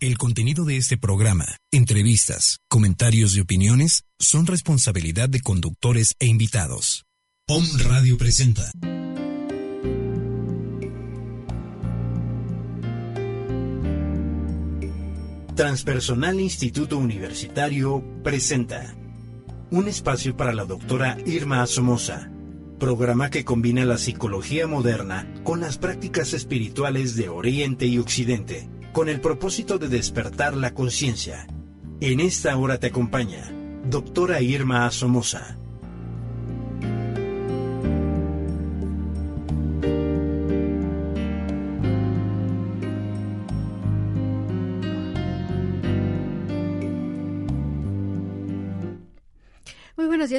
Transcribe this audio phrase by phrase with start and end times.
[0.00, 7.04] El contenido de este programa, entrevistas, comentarios y opiniones son responsabilidad de conductores e invitados.
[7.48, 8.70] POM Radio presenta.
[15.56, 18.94] Transpersonal Instituto Universitario presenta
[19.72, 22.30] un espacio para la doctora Irma Somoza,
[22.78, 28.68] programa que combina la psicología moderna con las prácticas espirituales de Oriente y Occidente
[28.98, 31.46] con el propósito de despertar la conciencia.
[32.00, 33.48] En esta hora te acompaña
[33.88, 35.56] doctora Irma Somoza.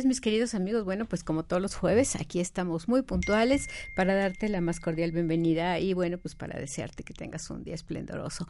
[0.05, 0.85] Mis queridos amigos.
[0.85, 5.11] Bueno, pues como todos los jueves, aquí estamos muy puntuales para darte la más cordial
[5.11, 8.47] bienvenida y bueno, pues para desearte que tengas un día esplendoroso.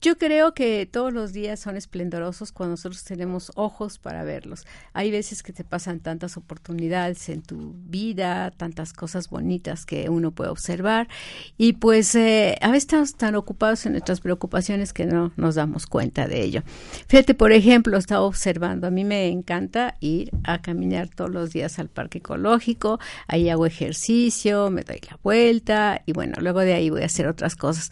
[0.00, 4.66] Yo creo que todos los días son esplendorosos cuando nosotros tenemos ojos para verlos.
[4.92, 10.32] Hay veces que te pasan tantas oportunidades en tu vida, tantas cosas bonitas que uno
[10.32, 11.08] puede observar
[11.56, 15.86] y pues eh, a veces estamos tan ocupados en nuestras preocupaciones que no nos damos
[15.86, 16.62] cuenta de ello.
[17.06, 21.78] Fíjate, por ejemplo, estaba observando, a mí me encanta ir a caminar todos los días
[21.78, 26.90] al parque ecológico, ahí hago ejercicio, me doy la vuelta y bueno, luego de ahí
[26.90, 27.90] voy a hacer otras cosas.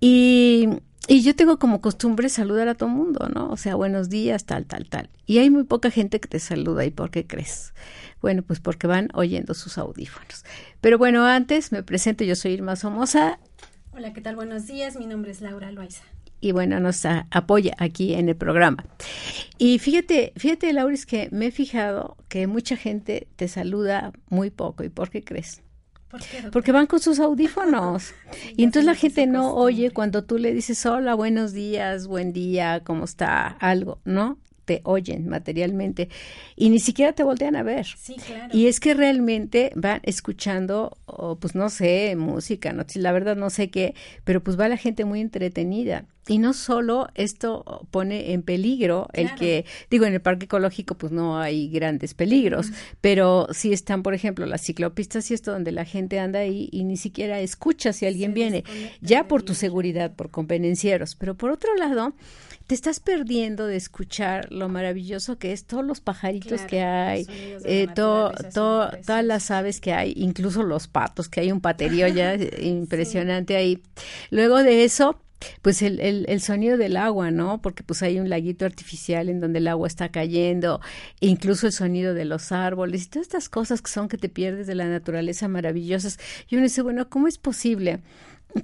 [0.00, 0.68] Y,
[1.08, 3.50] y yo tengo como costumbre saludar a todo mundo, ¿no?
[3.50, 5.10] O sea, buenos días, tal, tal, tal.
[5.26, 6.84] Y hay muy poca gente que te saluda.
[6.84, 7.74] ¿Y por qué crees?
[8.22, 10.44] Bueno, pues porque van oyendo sus audífonos.
[10.80, 13.38] Pero bueno, antes me presento, yo soy Irma Somoza.
[13.92, 14.36] Hola, ¿qué tal?
[14.36, 16.04] Buenos días, mi nombre es Laura Loaiza
[16.40, 18.84] y bueno, nos apoya aquí en el programa.
[19.58, 24.84] Y fíjate, fíjate, Lauris, que me he fijado que mucha gente te saluda muy poco.
[24.84, 25.62] ¿Y por qué crees?
[26.50, 28.12] Porque van con sus audífonos.
[28.56, 32.82] y entonces la gente no oye cuando tú le dices hola, buenos días, buen día,
[32.84, 33.46] ¿cómo está?
[33.46, 34.38] Algo, ¿no?
[34.70, 36.08] Te oyen materialmente
[36.54, 37.86] y ni siquiera te voltean a ver.
[37.98, 38.56] Sí, claro.
[38.56, 40.96] Y es que realmente van escuchando,
[41.40, 45.04] pues no sé, música, no, la verdad no sé qué, pero pues va la gente
[45.04, 46.04] muy entretenida.
[46.28, 51.10] Y no solo esto pone en peligro el que, digo, en el parque ecológico pues
[51.10, 55.84] no hay grandes peligros, pero si están, por ejemplo, las ciclopistas y esto donde la
[55.84, 58.62] gente anda ahí y ni siquiera escucha si alguien viene,
[59.00, 61.16] ya por tu seguridad, por convenencieros.
[61.16, 62.12] Pero por otro lado,
[62.70, 67.26] te estás perdiendo de escuchar lo maravilloso que es todos los pajaritos que hay,
[67.64, 72.36] eh, todo, todas las aves que hay, incluso los patos, que hay un paterío ya
[72.60, 73.82] impresionante ahí.
[74.30, 75.20] Luego de eso,
[75.62, 77.60] pues el, el, el, sonido del agua, ¿no?
[77.60, 80.80] Porque pues hay un laguito artificial en donde el agua está cayendo,
[81.20, 84.28] e incluso el sonido de los árboles y todas estas cosas que son que te
[84.28, 86.20] pierdes de la naturaleza maravillosas.
[86.48, 87.98] Y uno dice, bueno, ¿cómo es posible?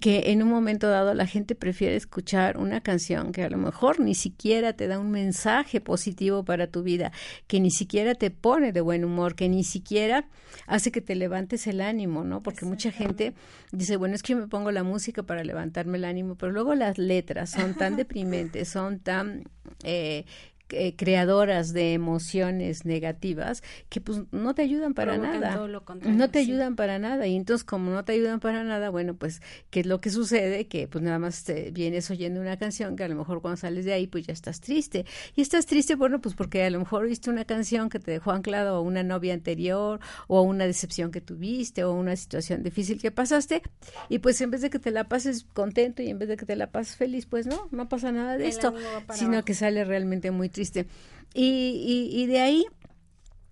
[0.00, 4.00] Que en un momento dado la gente prefiere escuchar una canción que a lo mejor
[4.00, 7.12] ni siquiera te da un mensaje positivo para tu vida,
[7.46, 10.28] que ni siquiera te pone de buen humor, que ni siquiera
[10.66, 12.42] hace que te levantes el ánimo, ¿no?
[12.42, 13.34] Porque mucha gente
[13.72, 16.74] dice, bueno, es que yo me pongo la música para levantarme el ánimo, pero luego
[16.74, 19.44] las letras son tan deprimentes, son tan
[19.84, 20.24] eh,
[20.70, 25.56] eh, creadoras de emociones negativas que pues no te ayudan para nada.
[26.04, 27.26] no te ayudan para nada.
[27.26, 29.40] Y entonces como no te ayudan para nada, bueno, pues
[29.70, 30.66] ¿qué es lo que sucede?
[30.66, 33.84] Que pues nada más te vienes oyendo una canción que a lo mejor cuando sales
[33.84, 35.06] de ahí pues ya estás triste.
[35.34, 38.32] Y estás triste, bueno, pues porque a lo mejor viste una canción que te dejó
[38.32, 43.00] anclado a una novia anterior o a una decepción que tuviste o una situación difícil
[43.00, 43.62] que pasaste
[44.08, 46.46] y pues en vez de que te la pases contento y en vez de que
[46.46, 48.74] te la pases feliz, pues no, no pasa nada de esto,
[49.12, 50.86] sino que sale realmente muy triste.
[51.34, 52.64] Y, y, de ahí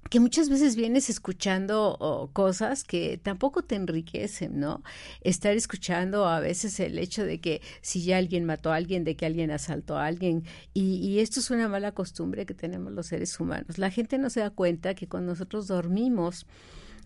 [0.09, 4.83] que muchas veces vienes escuchando cosas que tampoco te enriquecen, ¿no?
[5.21, 9.17] Estar escuchando a veces el hecho de que si ya alguien mató a alguien, de
[9.17, 13.09] que alguien asaltó a alguien, y, y, esto es una mala costumbre que tenemos los
[13.09, 13.77] seres humanos.
[13.77, 16.47] La gente no se da cuenta que cuando nosotros dormimos,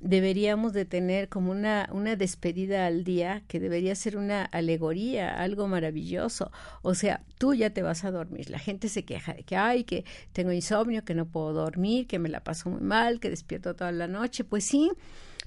[0.00, 5.68] deberíamos de tener como una, una despedida al día que debería ser una alegoría, algo
[5.68, 6.50] maravilloso.
[6.82, 8.50] O sea, tú ya te vas a dormir.
[8.50, 12.18] La gente se queja de que, ay, que tengo insomnio, que no puedo dormir, que
[12.18, 14.44] me la paso muy mal, que despierto toda la noche.
[14.44, 14.90] Pues sí,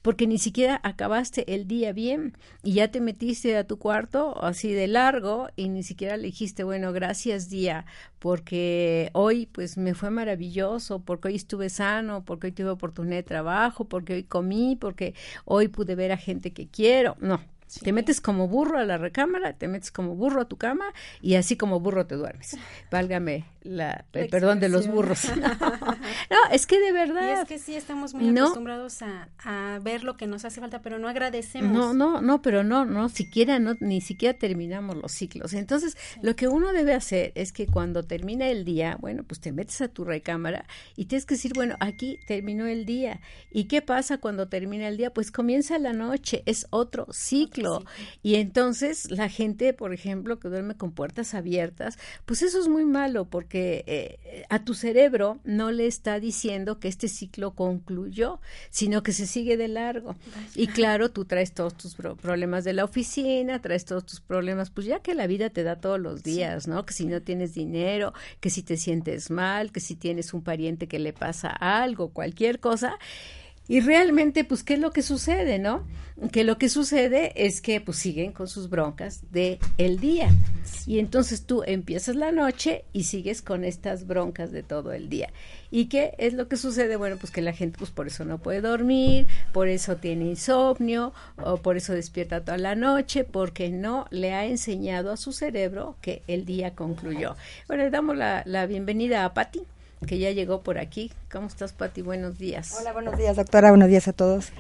[0.02, 4.74] porque ni siquiera acabaste el día bien y ya te metiste a tu cuarto así
[4.74, 7.86] de largo y ni siquiera le dijiste, bueno, gracias día,
[8.20, 13.24] porque hoy pues me fue maravilloso, porque hoy estuve sano, porque hoy tuve oportunidad de
[13.24, 15.14] trabajo, porque hoy comí, porque
[15.46, 17.16] hoy pude ver a gente que quiero.
[17.20, 17.40] No,
[17.80, 20.86] Te metes como burro a la recámara, te metes como burro a tu cama
[21.22, 22.58] y así como burro te duermes.
[22.92, 25.26] Válgame la, el perdón de los burros.
[26.30, 27.30] No, es que de verdad.
[27.30, 30.82] Y es que sí estamos muy acostumbrados a, a, ver lo que nos hace falta,
[30.82, 31.72] pero no agradecemos.
[31.72, 35.54] No, no, no, pero no, no, siquiera, no, ni siquiera terminamos los ciclos.
[35.54, 39.52] Entonces, lo que uno debe hacer es que cuando termina el día, bueno, pues te
[39.52, 40.66] metes a tu recámara
[40.96, 43.20] y tienes que decir, bueno, aquí terminó el día.
[43.52, 45.14] ¿Y qué pasa cuando termina el día?
[45.14, 47.61] Pues comienza la noche, es otro ciclo.
[48.24, 52.86] Y entonces la gente, por ejemplo, que duerme con puertas abiertas, pues eso es muy
[52.86, 59.04] malo porque eh, a tu cerebro no le está diciendo que este ciclo concluyó, sino
[59.04, 60.16] que se sigue de largo.
[60.56, 64.88] Y claro, tú traes todos tus problemas de la oficina, traes todos tus problemas, pues
[64.88, 66.86] ya que la vida te da todos los días, ¿no?
[66.86, 70.88] Que si no tienes dinero, que si te sientes mal, que si tienes un pariente
[70.88, 72.98] que le pasa algo, cualquier cosa.
[73.72, 75.88] Y realmente, pues, ¿qué es lo que sucede, no?
[76.34, 80.30] Que lo que sucede es que, pues, siguen con sus broncas de el día.
[80.86, 85.30] Y entonces tú empiezas la noche y sigues con estas broncas de todo el día.
[85.70, 86.98] ¿Y qué es lo que sucede?
[86.98, 91.14] Bueno, pues que la gente, pues, por eso no puede dormir, por eso tiene insomnio,
[91.42, 95.96] o por eso despierta toda la noche, porque no le ha enseñado a su cerebro
[96.02, 97.38] que el día concluyó.
[97.70, 99.62] Bueno, le damos la, la bienvenida a Patti
[100.08, 101.12] que ya llegó por aquí.
[101.32, 102.02] ¿Cómo estás, Pati?
[102.02, 102.76] Buenos días.
[102.80, 103.70] Hola, buenos días, doctora.
[103.70, 104.52] Buenos días a todos.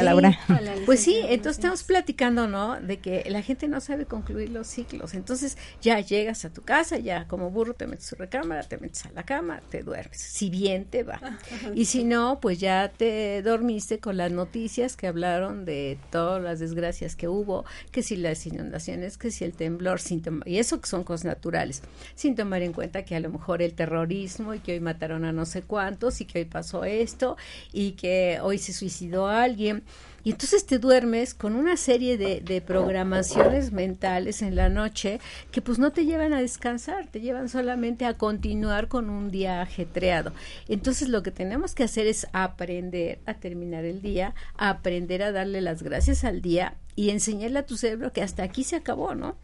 [0.00, 0.38] Laura.
[0.86, 2.80] pues sí, entonces estamos platicando, ¿no?
[2.80, 5.14] De que la gente no sabe concluir los ciclos.
[5.14, 8.78] Entonces ya llegas a tu casa, ya como burro te metes a tu recámara, te
[8.78, 10.20] metes a la cama, te duermes.
[10.20, 11.20] Si bien te va.
[11.74, 16.60] Y si no, pues ya te dormiste con las noticias que hablaron de todas las
[16.60, 20.88] desgracias que hubo, que si las inundaciones, que si el temblor, sin y eso que
[20.88, 21.82] son cosas naturales,
[22.14, 25.32] sin tomar en cuenta que a lo mejor el terrorismo y que hoy mataron a
[25.32, 27.36] no sé cuántos y que hoy pasó esto
[27.72, 29.77] y que hoy se suicidó alguien
[30.24, 35.20] y entonces te duermes con una serie de, de, programaciones mentales en la noche
[35.52, 39.62] que pues no te llevan a descansar, te llevan solamente a continuar con un día
[39.62, 40.32] ajetreado.
[40.68, 45.60] Entonces lo que tenemos que hacer es aprender a terminar el día, aprender a darle
[45.60, 49.36] las gracias al día y enseñarle a tu cerebro que hasta aquí se acabó, ¿no?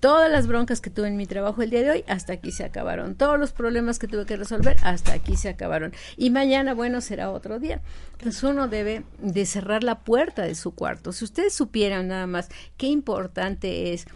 [0.00, 2.64] Todas las broncas que tuve en mi trabajo el día de hoy, hasta aquí se
[2.64, 3.16] acabaron.
[3.16, 5.92] Todos los problemas que tuve que resolver, hasta aquí se acabaron.
[6.16, 7.80] Y mañana, bueno, será otro día.
[8.12, 11.12] Entonces uno debe de cerrar la puerta de su cuarto.
[11.12, 14.06] Si ustedes supieran nada más qué importante es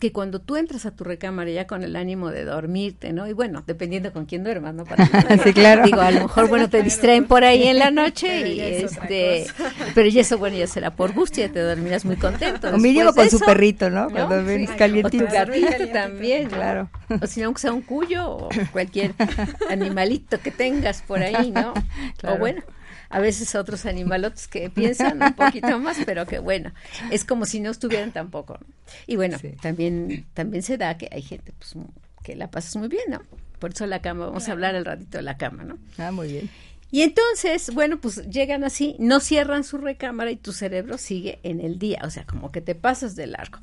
[0.00, 3.28] que cuando tú entras a tu recámara ya con el ánimo de dormirte, ¿no?
[3.28, 4.84] Y bueno, dependiendo con quién duermas, ¿no?
[4.84, 5.06] Para
[5.44, 5.84] sí, claro.
[5.84, 9.46] Digo, a lo mejor, bueno, te distraen por ahí en la noche y este,
[9.94, 12.70] pero y eso, bueno, ya será por gusto, ya te dormirás muy contento.
[12.70, 14.08] O mínimo con su perrito, ¿no?
[14.10, 15.24] Cuando ven calientito.
[15.24, 16.48] O tu gatito también.
[16.48, 16.90] Claro.
[17.20, 19.14] O si no, que sea un cuyo o cualquier
[19.70, 21.74] animalito que tengas por ahí, ¿no?
[22.24, 22.62] O bueno,
[23.12, 26.72] a veces otros animalotes que piensan un poquito más, pero que bueno,
[27.10, 28.58] es como si no estuvieran tampoco.
[29.06, 31.74] Y bueno, también, también se da que hay gente pues,
[32.24, 33.20] que la pasas muy bien, ¿no?
[33.58, 35.78] Por eso la cama, vamos a hablar al ratito de la cama, ¿no?
[35.98, 36.50] Ah, muy bien.
[36.90, 41.60] Y entonces, bueno, pues llegan así, no cierran su recámara y tu cerebro sigue en
[41.60, 43.58] el día, o sea, como que te pasas de largo.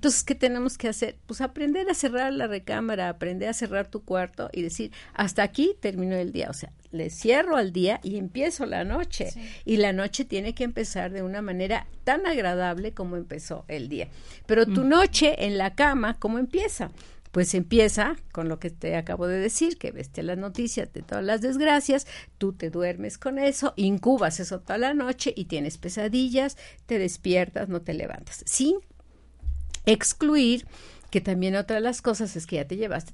[0.00, 1.18] Entonces, ¿qué tenemos que hacer?
[1.26, 5.76] Pues aprender a cerrar la recámara, aprender a cerrar tu cuarto y decir, hasta aquí
[5.78, 6.48] terminó el día.
[6.48, 9.28] O sea, le cierro al día y empiezo la noche.
[9.66, 14.08] Y la noche tiene que empezar de una manera tan agradable como empezó el día.
[14.46, 14.88] Pero tu mm.
[14.88, 16.90] noche en la cama, ¿cómo empieza?
[17.30, 21.24] pues empieza con lo que te acabo de decir, que veste las noticias de todas
[21.24, 22.08] las desgracias,
[22.38, 26.56] tú te duermes con eso, incubas eso toda la noche y tienes pesadillas,
[26.86, 28.80] te despiertas, no te levantas, sin
[29.86, 30.66] excluir
[31.10, 33.12] que también otra de las cosas es que ya te llevaste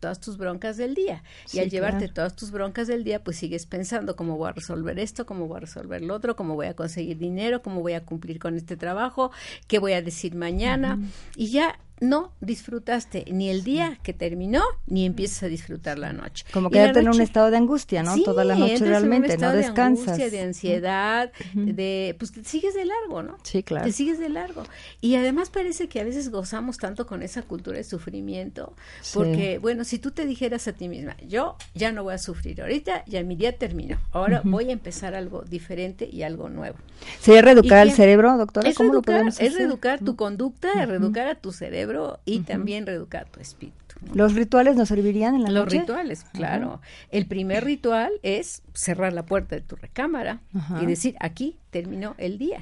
[0.00, 1.22] todas, tus broncas del día.
[1.52, 4.98] y al llevarte todas tus broncas del día, pues sigues pensando cómo voy a resolver
[4.98, 8.04] esto, cómo voy a resolver lo otro, cómo voy a conseguir dinero, cómo voy a
[8.04, 9.30] cumplir con este trabajo,
[9.68, 10.98] qué voy a decir mañana.
[11.36, 16.44] Y ya no disfrutaste ni el día que terminó, ni empiezas a disfrutar la noche.
[16.52, 18.16] Como quedarte en un estado de angustia, ¿no?
[18.22, 20.04] Toda la noche realmente, no descansas.
[20.04, 23.38] De angustia, de ansiedad, de, pues te sigues de largo, ¿no?
[23.42, 23.86] Sí, claro.
[23.86, 24.62] Te sigues de largo.
[25.00, 28.74] Y además parece que a veces gozamos tanto con esa cultura de sufrimiento,
[29.14, 32.60] porque, bueno, si tú te dijeras a ti misma, yo ya no voy a sufrir
[32.62, 36.76] ahorita, ya mi día terminó, ahora voy a empezar algo diferente y algo nuevo.
[37.20, 38.72] ¿Sería reeducar el cerebro, doctora?
[38.74, 39.46] ¿Cómo lo podemos hacer?
[39.46, 41.87] Es reeducar tu conducta, es reeducar a tu cerebro
[42.24, 43.78] y también reeducar tu espíritu.
[44.14, 46.80] ¿Los rituales nos servirían en la Los rituales, claro.
[47.10, 50.40] El primer ritual es cerrar la puerta de tu recámara
[50.80, 52.58] y decir, aquí terminó el día.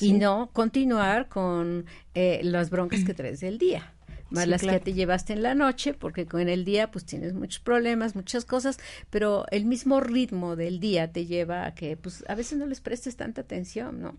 [0.00, 1.84] Y no continuar con
[2.14, 3.91] eh, las broncas que traes del día.
[4.32, 7.60] Más las que te llevaste en la noche, porque en el día pues tienes muchos
[7.60, 8.78] problemas, muchas cosas,
[9.10, 12.80] pero el mismo ritmo del día te lleva a que pues a veces no les
[12.80, 14.14] prestes tanta atención, ¿no?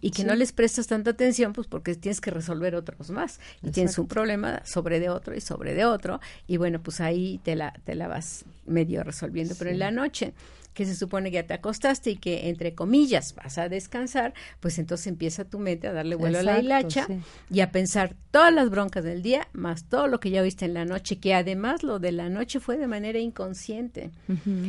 [0.00, 3.70] Y que no les prestas tanta atención pues porque tienes que resolver otros más y
[3.70, 7.56] tienes un problema sobre de otro y sobre de otro y bueno, pues ahí te
[7.56, 10.34] la te la vas medio resolviendo, pero en la noche
[10.74, 14.78] que se supone que ya te acostaste y que entre comillas vas a descansar, pues
[14.78, 17.06] entonces empieza tu mente a darle vuelo a la hilacha
[17.50, 20.74] y a pensar todas las broncas del día más todo lo que ya viste en
[20.74, 24.10] la noche, que además lo de la noche fue de manera inconsciente.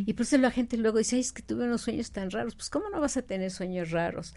[0.05, 2.55] Y por eso la gente luego dice, Ay, es que tuve unos sueños tan raros,
[2.55, 4.35] pues ¿cómo no vas a tener sueños raros?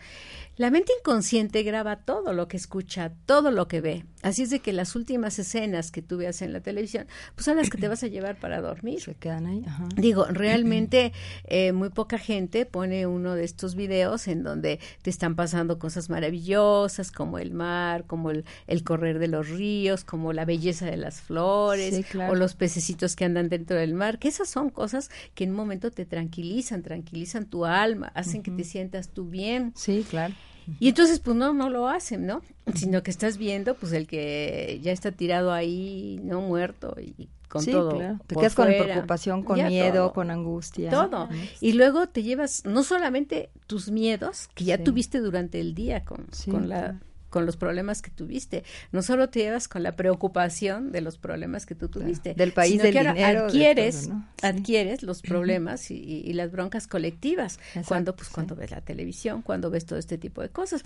[0.57, 4.05] La mente inconsciente graba todo lo que escucha, todo lo que ve.
[4.23, 7.59] Así es de que las últimas escenas que tú veas en la televisión, pues son
[7.59, 9.01] las que te vas a llevar para dormir.
[9.01, 9.65] Se quedan ahí.
[9.97, 11.13] Digo, realmente
[11.45, 16.11] eh, muy poca gente pone uno de estos videos en donde te están pasando cosas
[16.11, 18.45] maravillosas como el mar, como el,
[18.85, 23.49] correr de los ríos, como la belleza de las flores o los pececitos que andan
[23.49, 27.65] dentro del mar, que esas son cosas que en un momento te tranquilizan, tranquilizan tu
[27.65, 29.73] alma, hacen que te sientas tú bien.
[29.75, 30.35] Sí, claro.
[30.81, 32.43] Y entonces, pues no, no lo hacen, ¿no?
[32.75, 37.65] Sino que estás viendo, pues el que ya está tirado ahí, no muerto y con
[37.65, 37.97] todo.
[37.97, 38.19] Claro.
[38.27, 40.91] Te quedas con preocupación, con miedo, con angustia.
[40.91, 41.29] Todo.
[41.61, 46.27] Y luego te llevas no solamente tus miedos que ya tuviste durante el día con,
[46.51, 48.65] con la con los problemas que tuviste.
[48.93, 52.35] No solo te llevas con la preocupación de los problemas que tú tuviste.
[52.35, 53.45] Del país, del dinero.
[53.45, 54.11] Adquieres,
[54.43, 57.59] adquieres los problemas y, las broncas colectivas.
[57.87, 60.85] cuando, pues, cuando ves la televisión, cuando ves todo este tipo de cosas.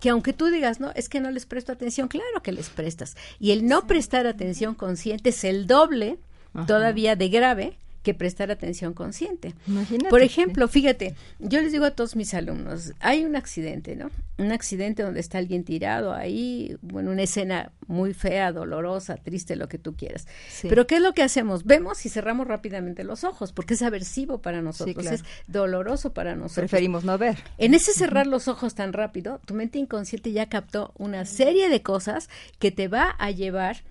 [0.00, 3.16] Que aunque tú digas, no, es que no les presto atención, claro que les prestas.
[3.38, 6.18] Y el no prestar atención consciente es el doble
[6.66, 9.54] todavía de grave que prestar atención consciente.
[10.08, 14.10] Por ejemplo, fíjate, yo les digo a todos mis alumnos, hay un accidente, ¿no?
[14.38, 19.68] Un accidente donde está alguien tirado ahí, bueno, una escena muy fea, dolorosa, triste, lo
[19.68, 20.26] que tú quieras.
[20.62, 21.64] Pero ¿qué es lo que hacemos?
[21.64, 26.70] Vemos y cerramos rápidamente los ojos, porque es aversivo para nosotros, es doloroso para nosotros.
[26.70, 27.38] Preferimos no ver.
[27.58, 31.82] En ese cerrar los ojos tan rápido, tu mente inconsciente ya captó una serie de
[31.82, 32.28] cosas
[32.58, 33.82] que te va a llevar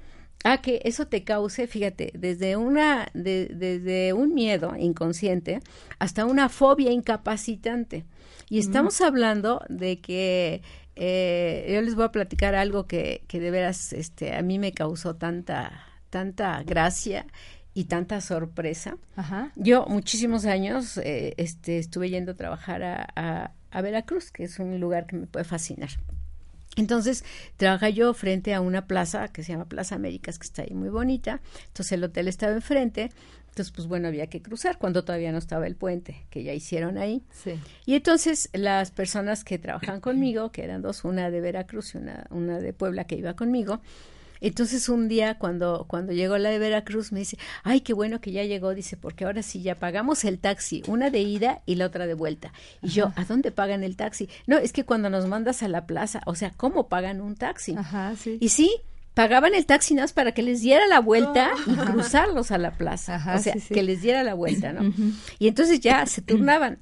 [0.44, 5.60] a que eso te cause, fíjate, desde una, desde un miedo inconsciente
[6.00, 8.06] hasta una fobia incapacitante.
[8.50, 10.62] Y estamos hablando de que
[10.96, 14.72] eh, yo les voy a platicar algo que, que de veras este, a mí me
[14.72, 17.26] causó tanta, tanta gracia
[17.74, 18.98] y tanta sorpresa.
[19.56, 24.80] Yo muchísimos años eh, este, estuve yendo a trabajar a, a Veracruz, que es un
[24.80, 25.90] lugar que me puede fascinar.
[26.78, 27.26] Entonces,
[27.58, 30.90] trabaja yo frente a una plaza que se llama Plaza Américas, que está ahí muy
[30.90, 31.42] bonita.
[31.68, 33.10] Entonces, el hotel estaba enfrente.
[33.50, 37.00] Entonces, pues bueno, había que cruzar cuando todavía no estaba el puente, que ya hicieron
[37.00, 37.24] ahí.
[37.32, 37.60] Sí.
[37.88, 42.28] Y entonces, las personas que trabajan conmigo, que eran dos, una de Veracruz y una,
[42.30, 43.82] una de Puebla que iba conmigo,
[44.42, 48.32] entonces un día cuando, cuando llegó la de Veracruz me dice, ay, qué bueno que
[48.32, 51.86] ya llegó, dice, porque ahora sí ya pagamos el taxi, una de ida y la
[51.86, 52.54] otra de vuelta.
[52.82, 54.30] Y yo, ¿a dónde pagan el taxi?
[54.46, 57.76] No, es que cuando nos mandas a la plaza, o sea, ¿cómo pagan un taxi?
[57.76, 58.38] Ajá, sí.
[58.40, 58.72] Y sí,
[59.14, 62.72] pagaban el taxi nada más para que les diera la vuelta y cruzarlos a la
[62.72, 63.20] plaza.
[63.36, 64.94] o sea, que les diera la vuelta, ¿no?
[65.40, 66.80] Y entonces ya se turnaban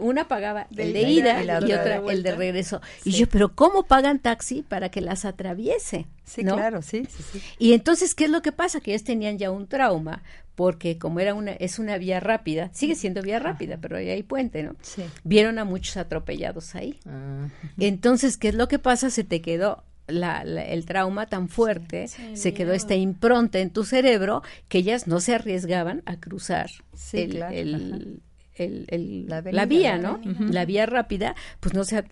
[0.00, 2.80] una pagaba el de ida y, otra el de regreso.
[3.04, 6.06] Y yo, pero ¿cómo pagan taxi para que las atraviese?
[6.24, 8.80] Sí, claro, sí, sí, Y entonces, ¿qué es lo que pasa?
[8.80, 10.22] Que ellos tenían ya un trauma,
[10.54, 14.22] porque como era una, es una vía rápida, sigue siendo vía rápida, pero ahí hay
[14.22, 14.74] puente, ¿no?
[14.82, 15.04] Sí.
[15.24, 16.98] Vieron a muchos atropellados ahí.
[17.06, 17.48] Ah.
[17.78, 19.10] Entonces, ¿qué es lo que pasa?
[19.10, 24.42] Se te quedó la, el trauma tan fuerte, se quedó esta impronta en tu cerebro
[24.68, 26.70] que ellas no se arriesgaban a cruzar
[27.12, 28.20] el, el,
[28.66, 30.20] la, vía, ¿no?
[30.38, 32.02] La vía rápida, pues no se, uh,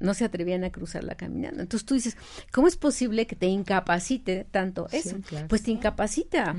[0.00, 1.62] no se atrevían a cruzarla caminando.
[1.62, 2.16] Entonces tú dices,
[2.52, 5.16] ¿cómo es posible que te incapacite tanto eso?
[5.48, 6.56] Pues te incapacita.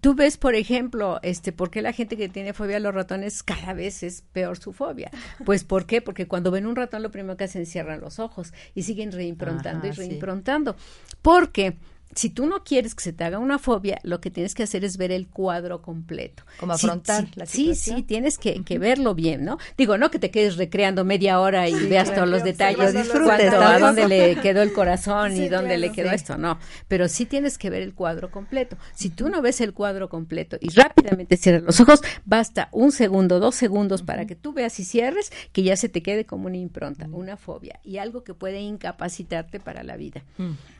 [0.00, 3.42] Tú ves, por ejemplo, este, ¿por qué la gente que tiene fobia a los ratones
[3.42, 5.10] cada vez es peor su fobia?
[5.44, 6.02] Pues ¿por qué?
[6.02, 9.12] Porque cuando ven un ratón lo primero que hacen es cierran los ojos y siguen
[9.12, 10.76] reimprontando y reimprontando.
[11.22, 11.76] Porque
[12.14, 14.84] si tú no quieres que se te haga una fobia, lo que tienes que hacer
[14.84, 16.44] es ver el cuadro completo.
[16.58, 17.76] Como afrontar sí, la situación.
[17.76, 19.58] Sí, sí, tienes que, verlo bien, ¿no?
[19.76, 23.78] Digo, no que te quedes recreando media hora y veas todos los detalles, cuando, a
[23.78, 26.58] dónde le quedó el corazón y dónde le quedó esto, no.
[26.88, 28.76] Pero sí tienes que ver el cuadro completo.
[28.94, 33.38] Si tú no ves el cuadro completo y rápidamente cierras los ojos, basta un segundo,
[33.38, 36.56] dos segundos para que tú veas y cierres, que ya se te quede como una
[36.56, 40.24] impronta, una fobia y algo que puede incapacitarte para la vida.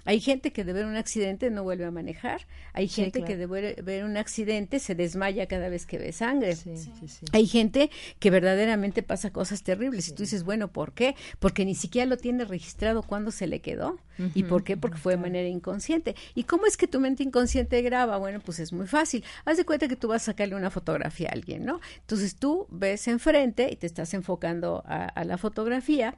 [0.04, 2.46] Hay gente que de ver un accidente accidente no vuelve a manejar.
[2.72, 6.56] Hay gente que de ver un accidente se desmaya cada vez que ve sangre.
[7.32, 11.14] Hay gente que verdaderamente pasa cosas terribles y tú dices, bueno, ¿por qué?
[11.38, 13.98] Porque ni siquiera lo tiene registrado cuando se le quedó.
[14.34, 14.76] ¿Y por qué?
[14.76, 16.14] Porque fue de manera inconsciente.
[16.34, 18.18] ¿Y cómo es que tu mente inconsciente graba?
[18.18, 19.24] Bueno, pues es muy fácil.
[19.44, 21.80] Haz de cuenta que tú vas a sacarle una fotografía a alguien, ¿no?
[22.00, 26.16] Entonces tú ves enfrente y te estás enfocando a, la fotografía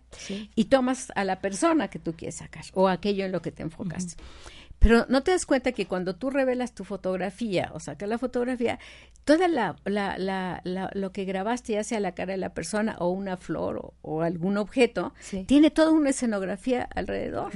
[0.55, 3.63] y tomas a la persona que tú quieres sacar o aquello en lo que te
[3.63, 4.17] enfocas.
[4.83, 8.79] Pero no te das cuenta que cuando tú revelas tu fotografía o sacas la fotografía,
[9.25, 13.09] toda la, la, la, lo que grabaste, ya sea la cara de la persona o
[13.11, 15.15] una flor o, algún objeto,
[15.47, 17.53] tiene toda una escenografía alrededor,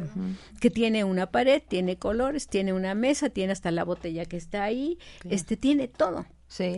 [0.60, 4.62] que tiene una pared, tiene colores, tiene una mesa, tiene hasta la botella que está
[4.62, 6.26] ahí, este tiene todo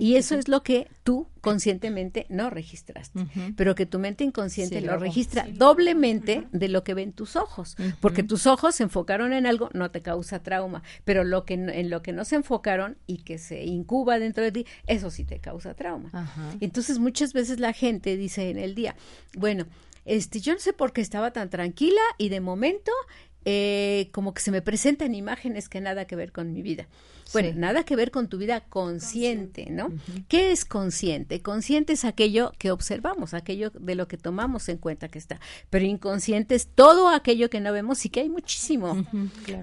[0.00, 4.96] y eso es lo que tú conscientemente no registraste, pero que tu mente inconsciente lo
[4.98, 9.70] registra doblemente de lo que ven tus ojos, porque tus ojos se enfocaron en algo,
[9.74, 13.38] no te causa trauma, pero lo que en lo que no se enfocaron y que
[13.38, 16.10] se incuba dentro de ti, eso sí te causa trauma.
[16.60, 18.96] Entonces muchas veces la gente dice en el día,
[19.36, 19.66] bueno,
[20.04, 22.90] este, yo no sé por qué estaba tan tranquila y de momento
[23.44, 26.88] eh, como que se me presentan imágenes que nada que ver con mi vida.
[27.32, 29.92] Bueno, nada que ver con tu vida consciente, ¿no?
[30.28, 31.40] ¿Qué es consciente?
[31.42, 35.40] Consciente es aquello que observamos, aquello de lo que tomamos en cuenta que está.
[35.70, 39.06] Pero inconsciente es todo aquello que no vemos y que hay muchísimo.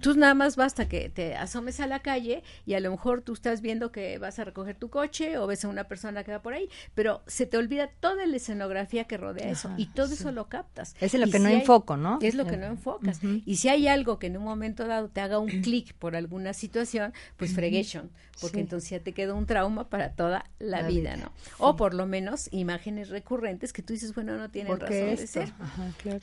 [0.02, 3.34] Tú nada más basta que te asomes a la calle y a lo mejor tú
[3.34, 6.42] estás viendo que vas a recoger tu coche o ves a una persona que va
[6.42, 10.32] por ahí, pero se te olvida toda la escenografía que rodea eso y todo eso
[10.32, 10.96] lo captas.
[11.00, 12.20] Es lo que no enfoco, ¿no?
[12.22, 13.20] Es lo que no enfocas.
[13.46, 16.54] Y si hay algo que en un momento dado te haga un clic por alguna
[16.54, 21.32] situación, pues fregation, porque entonces ya te queda un trauma para toda la, vida, ¿no?
[21.58, 25.54] O por lo menos imágenes recurrentes que tú dices, bueno, no tienen razón de ser.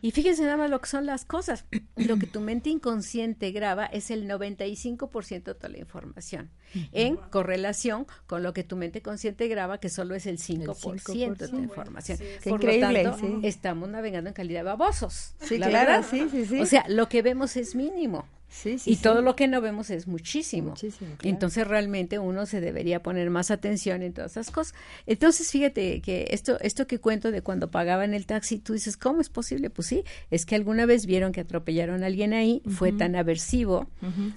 [0.00, 1.64] Y fíjense nada más lo que son las cosas.
[1.96, 6.50] lo que tu mente inconsciente graba es el 95% de toda la información,
[6.92, 11.52] en correlación con lo que tu mente consciente graba, que solo es el 5%, de
[11.52, 12.18] la información.
[12.44, 15.34] por lo tanto, estamos navegando en calidad de babosos.
[15.40, 16.60] Sí, claro, sí, sí, sí.
[16.60, 18.26] O sea, lo que vemos es mínimo
[18.85, 20.75] y todo lo que no vemos es muchísimo.
[21.23, 24.75] Entonces realmente uno se debería poner más atención en todas esas cosas.
[25.06, 29.21] Entonces fíjate que esto, esto que cuento de cuando pagaban el taxi, tú dices, ¿cómo
[29.21, 29.71] es posible?
[29.71, 33.88] Pues sí, es que alguna vez vieron que atropellaron a alguien ahí, fue tan aversivo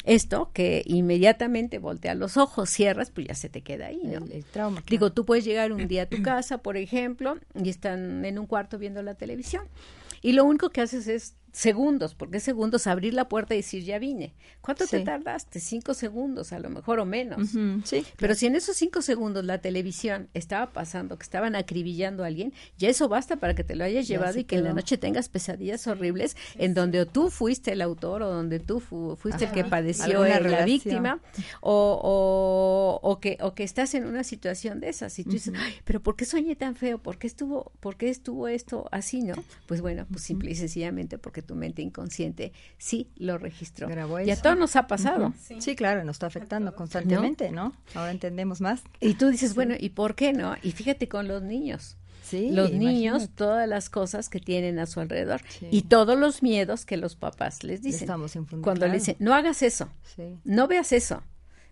[0.06, 4.26] esto que inmediatamente voltea los ojos, cierras, pues ya se te queda ahí, ¿no?
[4.32, 4.84] El, trauma.
[4.88, 8.46] Digo, tú puedes llegar un día a tu casa, por ejemplo, y están en un
[8.46, 9.64] cuarto viendo la televisión.
[10.22, 13.98] Y lo único que haces es segundos, porque segundos abrir la puerta y decir ya
[13.98, 14.34] vine.
[14.60, 15.62] ¿Cuánto te tardaste?
[15.62, 17.50] Cinco segundos, a lo mejor o menos.
[17.86, 18.06] sí.
[18.18, 22.54] Pero si en esos cinco segundos la televisión estaba pasando, que estaban acribillando a alguien,
[22.78, 25.30] ya eso basta para que te lo hayas llevado y que en la noche tengas
[25.30, 30.26] pesadillas horribles en donde tú fuiste el autor o donde tú fuiste el que padeció
[30.26, 31.22] la víctima
[31.62, 35.54] o, o, que, o que estás en una situación de esas y tú dices,
[35.86, 36.98] pero ¿por qué soñé tan feo?
[36.98, 39.36] ¿Por qué estuvo, por qué estuvo esto así, no?
[39.68, 43.88] Pues bueno, pues simple y sencillamente porque tu mente inconsciente sí lo registró.
[44.24, 45.34] y a todos nos ha pasado.
[45.60, 45.76] sí.
[45.76, 47.74] claro, nos está afectando constantemente, ¿No?
[47.94, 48.84] Ahora entendemos más.
[49.00, 50.56] Y tú dices, bueno, ¿y por qué no?
[50.64, 51.98] Y fíjate con los niños.
[52.24, 56.84] Sí, los niños, todas las cosas que tienen a su alrededor y todos los miedos
[56.84, 58.08] que los papás les dicen.
[58.64, 59.90] Cuando le dicen, no hagas eso,
[60.44, 61.22] no veas eso,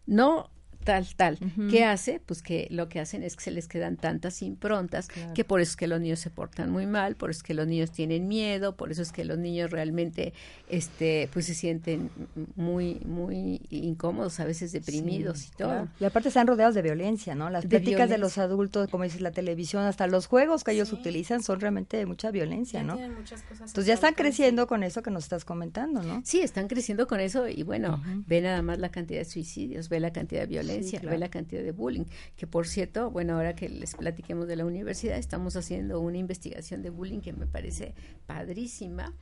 [0.05, 0.52] no
[0.83, 1.39] tal, tal.
[1.69, 2.19] ¿Qué hace?
[2.25, 5.71] Pues que lo que hacen es que se les quedan tantas improntas, que por eso
[5.71, 8.27] es que los niños se portan muy mal, por eso es que los niños tienen
[8.27, 10.33] miedo, por eso es que los niños realmente,
[10.69, 12.09] este, pues se sienten
[12.55, 15.87] muy, muy incómodos, a veces deprimidos y todo.
[15.99, 17.49] Y aparte están rodeados de violencia, ¿no?
[17.49, 21.41] Las prácticas de los adultos, como dices, la televisión, hasta los juegos que ellos utilizan
[21.43, 22.97] son realmente de mucha violencia, ¿no?
[22.99, 26.21] Entonces ya están creciendo con eso que nos estás comentando, ¿no?
[26.25, 29.99] Sí, están creciendo con eso y bueno, ve nada más la cantidad de suicidios, ve
[29.99, 32.05] la cantidad de violencia ve la cantidad de bullying.
[32.35, 36.81] Que por cierto, bueno, ahora que les platiquemos de la universidad, estamos haciendo una investigación
[36.81, 37.93] de bullying que me parece
[38.25, 39.13] padrísima,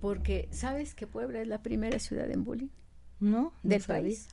[0.00, 2.68] porque ¿sabes que Puebla es la primera ciudad en bullying?
[3.20, 4.28] No, del país.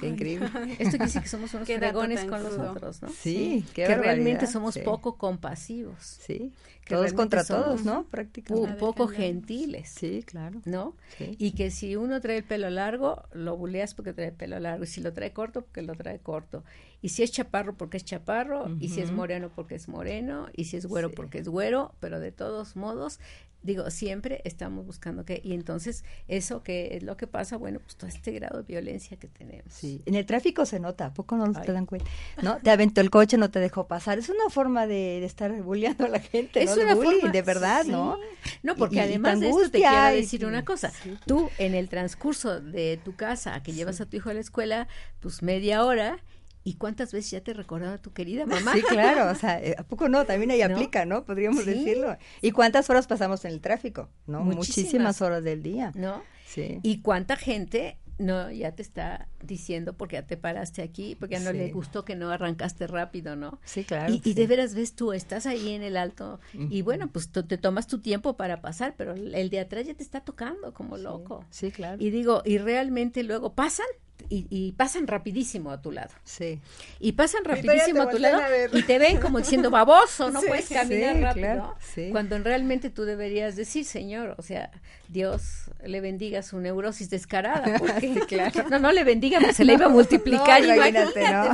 [0.00, 0.46] Qué increíble.
[0.78, 3.08] Esto quiere decir que somos unos fregones con los otros, ¿no?
[3.08, 6.02] Sí, que realmente somos poco compasivos.
[6.02, 6.52] Sí,
[6.88, 8.04] todos contra todos, ¿no?
[8.04, 8.74] Prácticamente.
[8.74, 9.88] poco gentiles.
[9.88, 10.60] Sí, claro.
[10.64, 10.94] ¿No?
[11.18, 14.84] Y que si uno trae el pelo largo, lo buleas porque trae el pelo largo.
[14.84, 16.64] Y si lo trae corto, porque lo trae corto.
[17.00, 18.68] Y si es chaparro, porque es chaparro.
[18.80, 20.48] Y si es moreno, porque es moreno.
[20.54, 21.94] Y si es güero, porque es güero.
[22.00, 23.20] Pero de todos modos,
[23.62, 27.96] digo, siempre estamos buscando que, y entonces eso que es lo que pasa, bueno, pues
[27.96, 29.72] todo este grado de violencia que tenemos.
[29.72, 32.10] Sí, en el tráfico se nota, ¿a poco no te dan cuenta?
[32.42, 32.58] ¿No?
[32.58, 34.18] Te aventó el coche, no te dejó pasar.
[34.18, 36.82] Es una forma de, estar bulleando a la gente, es ¿no?
[36.82, 38.18] Una de bullying, de verdad, ¿no?
[38.62, 40.92] No, porque además de esto te quiero decir una cosa.
[41.26, 44.88] Tú, en el transcurso de tu casa, que llevas a tu hijo a la escuela,
[45.20, 46.18] pues media hora,
[46.64, 48.72] ¿Y cuántas veces ya te recordaba tu querida mamá?
[48.74, 50.24] Sí, claro, o sea, eh, ¿a poco no?
[50.24, 51.24] También ahí aplica, ¿no?
[51.24, 52.16] Podríamos decirlo.
[52.40, 54.08] ¿Y cuántas horas pasamos en el tráfico?
[54.26, 54.42] ¿No?
[54.42, 55.92] Muchísimas, horas del día.
[55.94, 56.22] ¿No?
[56.46, 56.78] Sí.
[56.82, 61.40] ¿Y cuánta gente no ya te está diciendo porque ya te paraste aquí, porque ya
[61.40, 63.60] no le gustó que no arrancaste rápido, ¿no?
[63.64, 64.12] Sí, claro.
[64.12, 67.86] Y, de veras ves tú, estás ahí en el alto y bueno, pues te tomas
[67.86, 71.44] tu tiempo para pasar, pero el de atrás ya te está tocando como loco.
[71.50, 71.96] Sí, claro.
[72.00, 73.86] Y digo, y realmente luego pasan
[74.32, 76.10] y, pasan rapidísimo a tu lado.
[76.24, 76.60] Sí.
[77.00, 78.42] Y pasan rapidísimo a tu lado
[78.72, 81.76] y te ven como diciendo baboso, no puedes caminar rápido.
[82.10, 84.70] cuando realmente tú deberías decir, Señor, o sea,
[85.12, 87.78] Dios le bendiga su neurosis descarada.
[87.78, 88.62] Porque, claro.
[88.72, 90.62] No, no le bendiga, pues se le iba a multiplicar.
[90.62, 91.44] No, imagínate, ¿no?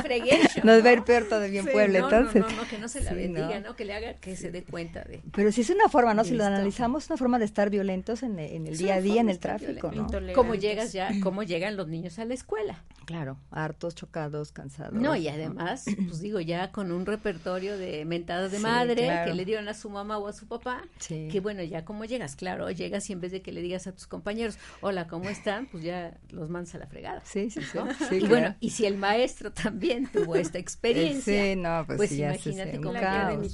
[0.62, 2.42] Nos va a ir peor todavía en Puebla, entonces.
[2.42, 3.74] No, no, que no se la bendiga, ¿no?
[3.74, 5.20] Que le haga que se dé cuenta de.
[5.32, 6.22] Pero si es una forma, ¿no?
[6.22, 9.28] Si lo analizamos, es una forma de estar violentos en, el día a día, en
[9.28, 10.06] el tráfico, ¿no?
[10.34, 12.67] ¿Cómo llegas ya, cómo llegan los niños a la escuela?
[13.08, 14.92] Claro, hartos, chocados, cansados.
[14.92, 19.46] No, y además, pues digo, ya con un repertorio de mentadas de madre que le
[19.46, 23.08] dieron a su mamá o a su papá, que bueno, ya cómo llegas, claro, llegas
[23.08, 25.68] y en vez de que le digas a tus compañeros, hola, ¿cómo están?
[25.68, 27.22] Pues ya los mandas a la fregada.
[27.24, 27.78] Sí, sí, sí.
[28.14, 32.78] y bueno, y si el maestro también tuvo esta experiencia, sí, no, pues, pues imagínate
[32.78, 33.48] cómo de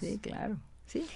[0.00, 0.58] Sí, claro.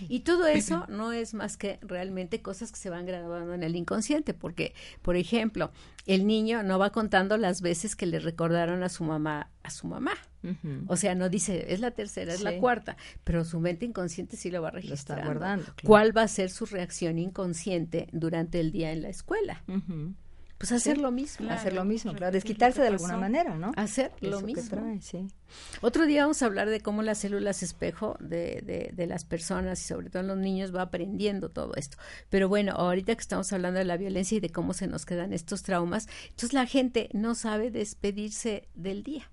[0.09, 3.77] Y todo eso no es más que realmente cosas que se van grabando en el
[3.77, 5.73] inconsciente, porque, por ejemplo,
[6.07, 9.87] el niño no va contando las veces que le recordaron a su mamá, a su
[9.87, 10.13] mamá.
[10.89, 14.51] O sea, no dice, es la tercera, es la cuarta, pero su mente inconsciente sí
[14.51, 15.19] lo va a registrar.
[15.19, 15.65] está guardando.
[15.85, 19.65] ¿Cuál va a ser su reacción inconsciente durante el día en la escuela?
[20.65, 21.51] Pues hacer lo mismo.
[21.51, 23.73] hacer lo mismo, claro, desquitarse de alguna manera, ¿no?
[23.77, 24.81] Hacer lo mismo.
[25.83, 29.79] Otro día vamos a hablar de cómo las células espejo de, de, de, las personas
[29.83, 31.99] y sobre todo en los niños va aprendiendo todo esto.
[32.31, 35.35] Pero bueno, ahorita que estamos hablando de la violencia y de cómo se nos quedan
[35.35, 39.31] estos traumas, entonces la gente no sabe despedirse del día.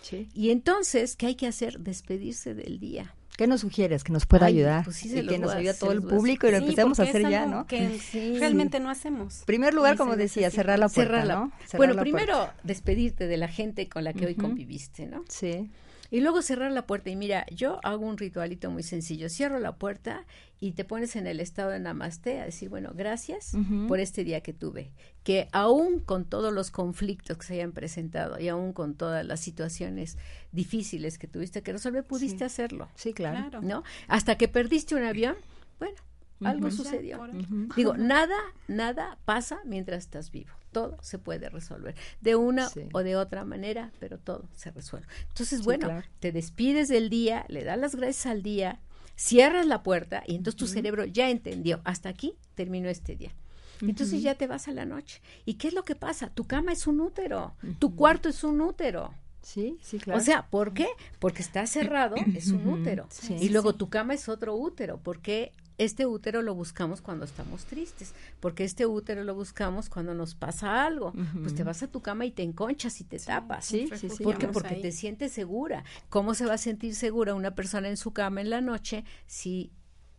[0.00, 0.28] sí.
[0.32, 1.80] Y entonces, ¿qué hay que hacer?
[1.80, 3.16] Despedirse del día.
[3.36, 4.84] ¿Qué nos sugieres que nos pueda ayudar?
[4.84, 7.46] Pues y que nos ayude a todo el público y lo empecemos a hacer ya,
[7.46, 7.66] ¿no?
[7.66, 7.98] Que
[8.38, 9.42] realmente no hacemos.
[9.46, 11.52] Primer lugar, como decía, cerrar la puerta, ¿no?
[11.76, 15.24] bueno, primero despedirte de la gente con la que hoy conviviste, ¿no?
[15.28, 15.70] Sí.
[16.12, 17.08] Y luego cerrar la puerta.
[17.08, 19.30] Y mira, yo hago un ritualito muy sencillo.
[19.30, 20.26] Cierro la puerta
[20.60, 23.56] y te pones en el estado de namaste a decir, bueno, gracias
[23.88, 24.92] por este día que tuve.
[25.24, 29.40] Que aún con todos los conflictos que se hayan presentado y aún con todas las
[29.40, 30.18] situaciones
[30.52, 32.90] difíciles que tuviste que resolver, pudiste hacerlo.
[32.94, 33.62] Sí, claro.
[33.62, 33.82] ¿No?
[34.06, 35.36] Hasta que perdiste un avión,
[35.78, 35.96] bueno,
[36.44, 37.26] algo sucedió.
[37.74, 38.36] Digo, nada,
[38.68, 40.52] nada pasa mientras estás vivo.
[40.72, 45.06] Todo se puede resolver de una o de otra manera, pero todo se resuelve.
[45.28, 48.80] Entonces, bueno, te despides del día, le das las gracias al día,
[49.14, 53.32] cierras la puerta y entonces tu cerebro ya entendió, hasta aquí terminó este día.
[53.80, 55.20] Entonces ya te vas a la noche.
[55.44, 56.30] ¿Y qué es lo que pasa?
[56.30, 59.12] Tu cama es un útero, tu cuarto es un útero.
[59.42, 60.20] Sí, sí, claro.
[60.20, 60.86] O sea, ¿por qué?
[61.18, 63.08] Porque está cerrado, es un útero.
[63.28, 68.14] y luego tu cama es otro útero, porque este útero lo buscamos cuando estamos tristes,
[68.40, 71.12] porque este útero lo buscamos cuando nos pasa algo.
[71.40, 73.64] Pues te vas a tu cama y te enconchas y te tapas.
[73.64, 74.22] Sí, sí, sí.
[74.22, 75.84] Porque porque te sientes segura.
[76.08, 79.72] ¿Cómo se va a sentir segura una persona en su cama en la noche si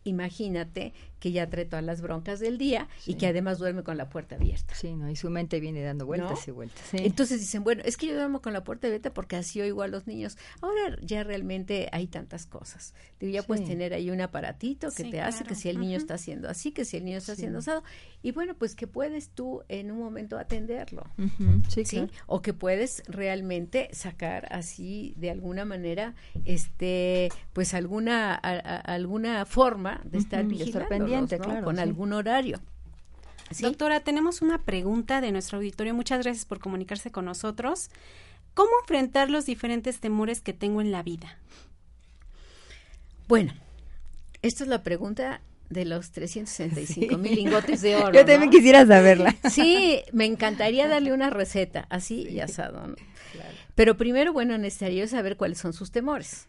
[0.03, 4.09] imagínate que ya trae todas las broncas del día y que además duerme con la
[4.09, 4.75] puerta abierta.
[4.75, 5.09] Sí, ¿no?
[5.09, 6.83] Y su mente viene dando vueltas y vueltas.
[6.91, 9.87] Entonces dicen, bueno, es que yo duermo con la puerta abierta porque así oigo a
[9.87, 10.37] los niños.
[10.59, 12.93] Ahora ya realmente hay tantas cosas.
[13.21, 16.49] ya puedes tener ahí un aparatito que te hace que si el niño está haciendo
[16.49, 17.83] así, que si el niño está haciendo asado.
[18.21, 21.05] Y bueno, pues que puedes tú en un momento atenderlo.
[21.69, 30.01] Sí, O que puedes realmente sacar así de alguna manera, este, pues alguna, alguna forma
[30.03, 31.12] de estar vigilando
[31.63, 32.59] con algún horario.
[33.59, 35.93] Doctora, tenemos una pregunta de nuestro auditorio.
[35.93, 37.89] Muchas gracias por comunicarse con nosotros.
[38.53, 41.37] ¿Cómo enfrentar los diferentes temores que tengo en la vida?
[43.27, 43.53] Bueno,
[44.41, 48.13] esta es la pregunta de los 365 mil lingotes de oro.
[48.13, 49.35] Yo también quisiera saberla.
[49.49, 52.95] Sí, me encantaría darle una receta, así y asado.
[53.75, 56.47] Pero primero, bueno, necesitaría saber cuáles son sus temores.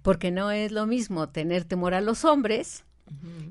[0.00, 2.84] Porque no es lo mismo tener temor a los hombres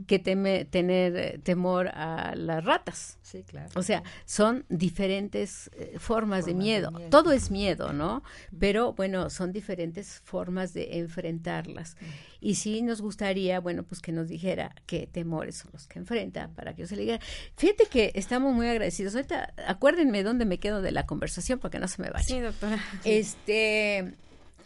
[0.07, 3.17] que teme, tener eh, temor a las ratas.
[3.21, 3.69] Sí, claro.
[3.75, 6.91] O sea, son diferentes eh, formas, de, miedo.
[7.09, 8.23] Todo es miedo, ¿no?
[8.59, 11.97] Pero bueno, son diferentes formas de enfrentarlas.
[12.39, 16.49] Y sí nos gustaría, bueno, pues que nos dijera qué temores son los que enfrenta
[16.49, 17.19] para que yo se le diga.
[17.57, 19.15] Fíjate que estamos muy agradecidos.
[19.15, 22.25] Ahorita acuérdenme dónde me quedo de la conversación porque no se me vaya.
[22.25, 22.79] Sí, doctora.
[23.03, 24.13] Este,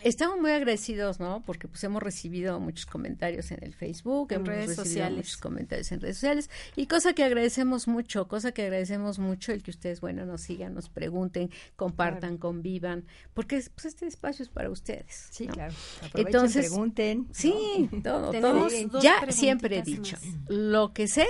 [0.04, 1.44] Estamos muy agradecidos, ¿no?
[1.46, 6.02] Porque pues hemos recibido muchos comentarios en el Facebook, en redes sociales, muchos comentarios en
[6.02, 10.26] redes sociales y cosa que agradecemos mucho, cosa que agradecemos mucho el que ustedes, bueno,
[10.26, 15.28] nos sigan, nos pregunten, compartan, convivan, porque pues este espacio es para ustedes.
[15.32, 15.74] Sí, claro.
[16.14, 17.28] Entonces, pregunten.
[17.32, 18.70] Sí, todo, todo.
[19.02, 21.28] Ya siempre he dicho, lo que sé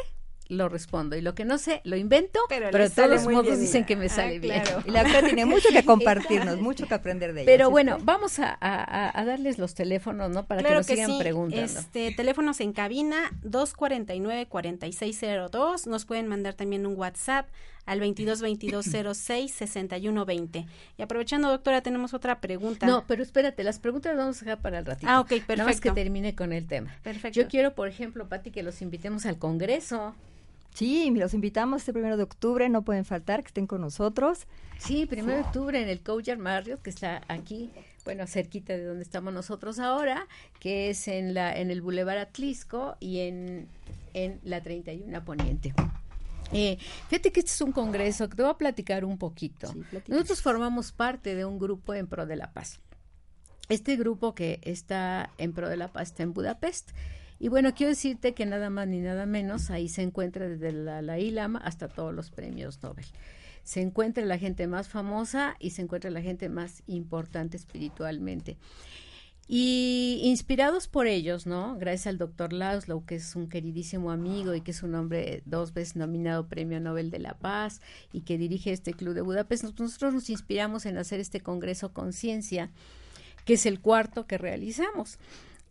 [0.49, 3.95] lo respondo y lo que no sé lo invento, pero, de todos modos dicen que
[3.95, 4.63] me ah, sale bien.
[4.85, 7.51] Y la doctora tiene mucho que compartirnos, mucho que aprender de ella.
[7.51, 10.45] Pero bueno, vamos a, a, darles los teléfonos, ¿no?
[10.45, 11.79] Para que nos sigan preguntando.
[11.79, 15.85] Este, teléfonos en cabina 249-4602.
[15.85, 17.47] Nos pueden mandar también un WhatsApp
[17.85, 18.85] al 22 22
[19.17, 20.65] 06 61 20.
[20.97, 22.87] Y aprovechando, doctora, tenemos otra pregunta.
[22.87, 25.11] No, pero espérate, las preguntas las vamos a dejar para el ratito.
[25.11, 25.57] Ah, ok, perfecto.
[25.57, 26.95] Nada más que termine con el tema.
[27.03, 27.39] Perfecto.
[27.39, 30.15] Yo quiero, por ejemplo, Pati, que los invitemos al Congreso.
[30.73, 34.47] Sí, los invitamos este primero de octubre, no pueden faltar, que estén con nosotros.
[34.77, 37.71] Sí, primero de octubre en el Couchard Marriott, que está aquí,
[38.05, 40.27] bueno, cerquita de donde estamos nosotros ahora,
[40.59, 43.67] que es en la en el Boulevard Atlisco y en,
[44.13, 45.73] en la 31 Poniente.
[46.51, 46.77] Eh,
[47.09, 49.73] fíjate que este es un congreso que te voy a platicar un poquito.
[50.07, 52.79] Nosotros formamos parte de un grupo en pro de la paz.
[53.67, 56.91] Este grupo que está en pro de la paz está en Budapest
[57.39, 61.01] y bueno, quiero decirte que nada más ni nada menos, ahí se encuentra desde la,
[61.01, 63.05] la ILAMA hasta todos los premios Nobel.
[63.63, 68.57] Se encuentra la gente más famosa y se encuentra la gente más importante espiritualmente.
[69.51, 71.75] Y inspirados por ellos, ¿no?
[71.79, 75.73] Gracias al doctor Laszlo, que es un queridísimo amigo y que es un hombre dos
[75.73, 77.81] veces nominado Premio Nobel de la Paz
[78.13, 82.69] y que dirige este Club de Budapest, nosotros nos inspiramos en hacer este Congreso Conciencia,
[83.43, 85.17] que es el cuarto que realizamos.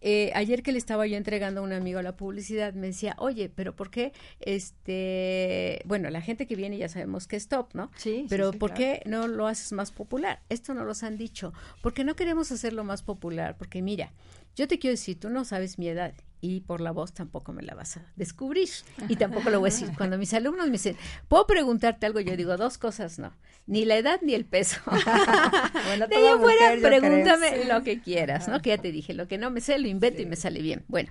[0.00, 3.48] Eh, ayer que le estaba yo entregando a un amigo la publicidad, me decía, oye,
[3.48, 7.90] pero ¿por qué, este, bueno, la gente que viene ya sabemos que es top, ¿no?
[7.96, 8.26] Sí.
[8.28, 10.40] Pero ¿por qué no lo haces más popular?
[10.48, 11.52] Esto no los han dicho.
[11.82, 14.12] Porque no queremos hacerlo más popular, porque mira,
[14.56, 17.62] yo te quiero decir, tú no sabes mi edad y por la voz tampoco me
[17.62, 18.68] la vas a descubrir
[19.08, 19.90] y tampoco lo voy a decir.
[19.96, 20.96] Cuando mis alumnos me dicen,
[21.28, 22.20] ¿puedo preguntarte algo?
[22.20, 23.32] Yo digo, dos cosas no,
[23.66, 24.80] ni la edad ni el peso.
[25.86, 28.60] bueno, de ahí fuera, pregúntame lo que quieras, ¿no?
[28.62, 30.84] Que ya te dije, lo que no me sé lo invento y me sale bien.
[30.88, 31.10] Bueno,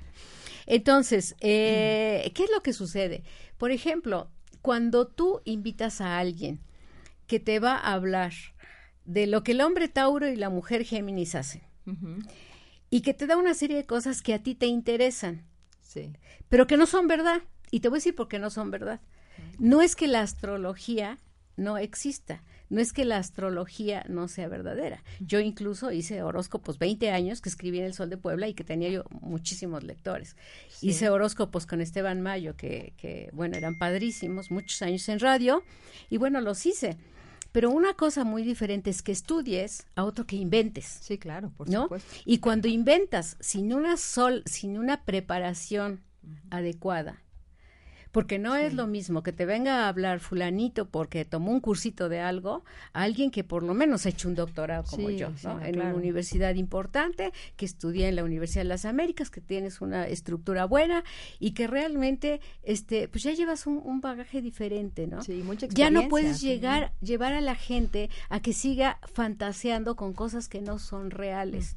[0.66, 3.24] entonces, eh, ¿qué es lo que sucede?
[3.58, 4.30] Por ejemplo,
[4.62, 6.60] cuando tú invitas a alguien
[7.26, 8.34] que te va a hablar
[9.06, 11.62] de lo que el hombre Tauro y la mujer Géminis hacen,
[12.90, 15.46] y que te da una serie de cosas que a ti te interesan,
[15.82, 16.14] sí.
[16.50, 17.42] pero que no son verdad.
[17.70, 19.02] Y te voy a decir por qué no son verdad.
[19.60, 21.18] No es que la astrología
[21.58, 25.04] no exista, no es que la astrología no sea verdadera.
[25.20, 28.64] Yo incluso hice horóscopos 20 años que escribí en El Sol de Puebla y que
[28.64, 30.36] tenía yo muchísimos lectores.
[30.82, 35.64] Hice horóscopos con Esteban Mayo, que, que, bueno, eran padrísimos, muchos años en radio,
[36.10, 36.98] y bueno, los hice.
[37.58, 41.00] Pero una cosa muy diferente es que estudies a otro que inventes.
[41.02, 41.86] Sí, claro, por ¿no?
[41.86, 42.16] supuesto.
[42.24, 46.04] Y cuando inventas sin una sol, sin una preparación
[46.52, 47.24] adecuada,
[48.12, 52.10] porque no es lo mismo que te venga a hablar fulanito porque tomó un cursito
[52.10, 55.62] de algo, a alguien que por lo menos ha hecho un doctorado como yo, ¿no?
[55.64, 60.08] en una universidad importante, que estudia en la Universidad de las Américas, que tienes una
[60.08, 61.04] estructura buena
[61.40, 65.24] y que realmente, este, pues ya llevas un, bagaje diferente, ¿no?
[65.24, 70.14] Sí, mucha Ya no puedes llegar, llevar a la gente a que siga fantaseando con
[70.14, 71.74] cosas que no son reales.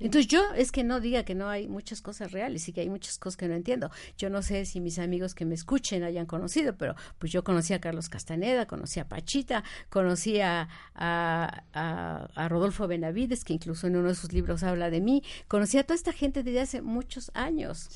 [0.00, 2.88] Entonces yo es que no diga que no hay muchas cosas reales y que hay
[2.88, 3.90] muchas cosas que no entiendo.
[4.16, 7.74] Yo no sé si mis amigos que me escuchan hayan conocido, pero pues yo conocí
[7.74, 14.08] a Carlos Castaneda, conocí a Pachita, conocí a, a, Rodolfo Benavides, que incluso en uno
[14.08, 17.88] de sus libros habla de mí, conocí a toda esta gente desde hace muchos años.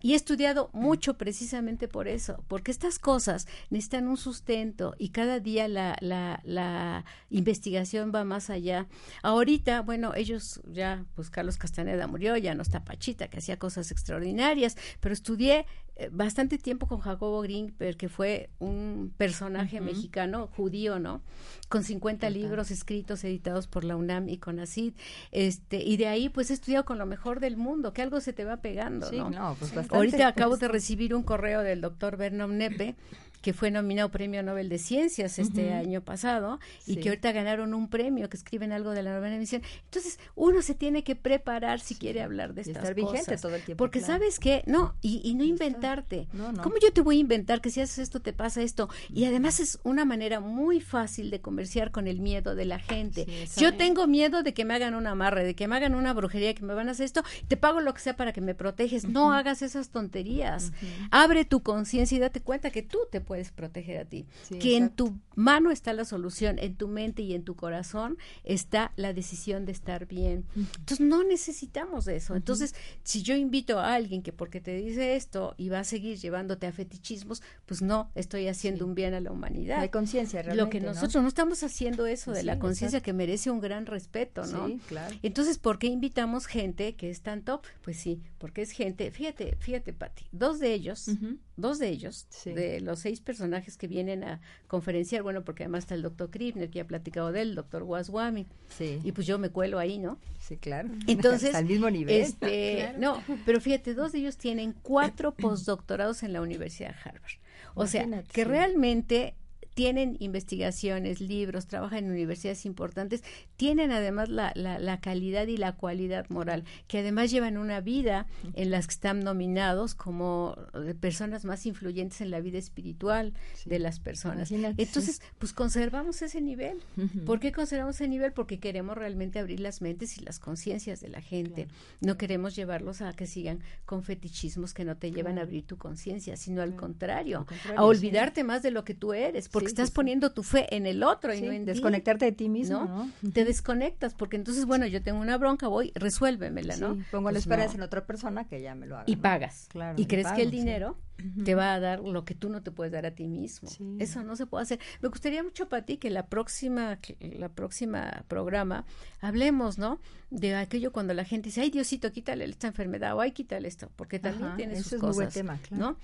[0.00, 5.40] Y he estudiado mucho precisamente por eso, porque estas cosas necesitan un sustento y cada
[5.40, 8.86] día la, la, la investigación va más allá.
[9.22, 13.90] Ahorita, bueno, ellos ya, pues Carlos Castaneda murió, ya no está Pachita, que hacía cosas
[13.90, 15.66] extraordinarias, pero estudié
[16.12, 21.22] bastante tiempo con Jacobo Greenberg, que fue un personaje mexicano, judío, ¿no?
[21.68, 24.94] Con 50 libros escritos, editados por la UNAM y con ACID.
[25.32, 28.32] Este, y de ahí, pues, he estudiado con lo mejor del mundo, que algo se
[28.32, 29.30] te va pegando, ¿no?
[29.30, 32.94] no pues Ahorita acabo de recibir un correo del doctor Vernon Nepe,
[33.42, 37.88] que fue nominado Premio Nobel de Ciencias este año pasado y que ahorita ganaron un
[37.88, 39.62] premio, que escriben algo de la novena emisión.
[39.84, 43.62] Entonces, uno se tiene que preparar si quiere hablar de estas estar vigente todo el
[43.62, 43.82] tiempo.
[43.82, 46.28] Porque sabes que, no, y, no inventarte.
[46.32, 48.88] No, ¿Cómo yo te voy a inventar que si haces esto te pasa esto?
[49.12, 53.26] Y además es una manera muy fácil de conversar con el miedo de la gente.
[53.56, 56.54] yo tengo miedo de que me hagan un amarre, de que me hagan una brujería,
[56.54, 59.08] que me van a hacer esto, te pago lo que sea para que me proteges.
[59.08, 60.72] No hagas esas tonterías.
[61.10, 64.26] Abre tu conciencia y date cuenta que tú te puedes proteger a ti.
[64.58, 68.92] que en tu mano está la solución, en tu mente y en tu corazón está
[68.96, 70.46] la decisión de estar bien.
[70.56, 72.34] Entonces no necesitamos eso.
[72.34, 76.16] Entonces, si yo invito a alguien que porque te dice esto y va a seguir
[76.16, 79.80] llevándote a fetichismos, pues no, estoy haciendo un bien a la humanidad.
[79.80, 80.64] hay conciencia realmente.
[80.64, 81.28] Lo que nosotros ¿no?
[81.28, 84.68] estamos haciendo eso de la conciencia que merece un gran respeto, ¿no?
[84.68, 85.14] Sí, claro.
[85.22, 87.60] Entonces, ¿por qué invitamos gente que es tanto?
[87.82, 91.10] Pues sí, porque es gente, fíjate, fíjate, Pati, dos de ellos,
[91.56, 95.94] dos de ellos, de los seis personajes que vienen a conferenciar, bueno, porque además está
[95.94, 99.00] el doctor Kribner, que ha platicado de él, el doctor Waswami, sí.
[99.02, 100.18] y pues yo me cuelo ahí, ¿no?
[100.38, 100.88] Sí, claro.
[101.06, 102.20] Entonces, al mismo nivel.
[102.20, 107.32] Este, no, pero fíjate, dos de ellos tienen cuatro postdoctorados en la Universidad de Harvard.
[107.74, 109.34] O sea, que realmente
[109.78, 113.22] tienen investigaciones, libros, trabajan en universidades importantes,
[113.54, 118.72] tienen además la, la, calidad y la cualidad moral, que además llevan una vida en
[118.72, 123.34] las que están nominados como eh, personas más influyentes en la vida espiritual
[123.66, 124.50] de las personas.
[124.50, 126.80] Entonces, pues conservamos ese nivel.
[127.24, 128.32] ¿Por qué conservamos ese nivel?
[128.32, 131.68] Porque queremos realmente abrir las mentes y las conciencias de la gente.
[132.00, 135.78] No queremos llevarlos a que sigan con fetichismos que no te llevan a abrir tu
[135.78, 140.32] conciencia, sino al contrario, a olvidarte más de lo que tú eres, porque estás poniendo
[140.32, 143.30] tu fe en el otro y no en desconectarte de ti mismo, ¿no?
[143.32, 146.98] Te desconectas porque entonces, bueno, yo tengo una bronca, voy, resuélvemela, ¿no?
[147.10, 149.04] pongo la pues esperanza en otra persona que ya me lo haga.
[149.06, 149.66] Y pagas.
[149.70, 150.96] Claro, y, crees que el dinero
[151.44, 153.68] te va a dar lo que tú no te puedes dar a ti mismo.
[153.98, 154.78] Eso no se puede hacer.
[155.00, 158.84] Me gustaría mucho para ti que la próxima la próxima programa
[159.20, 160.00] hablemos, ¿no?
[160.30, 163.90] De aquello cuando la gente dice, "Ay, Diosito, quítale esta enfermedad" o "Ay, quítale esto",
[163.96, 165.96] porque también tiene sus cosas, muy tema, ¿no?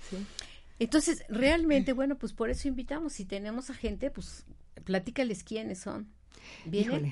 [0.79, 3.13] Entonces, realmente, bueno, pues por eso invitamos.
[3.13, 4.45] Si tenemos a gente, pues
[4.83, 6.07] platícales quiénes son.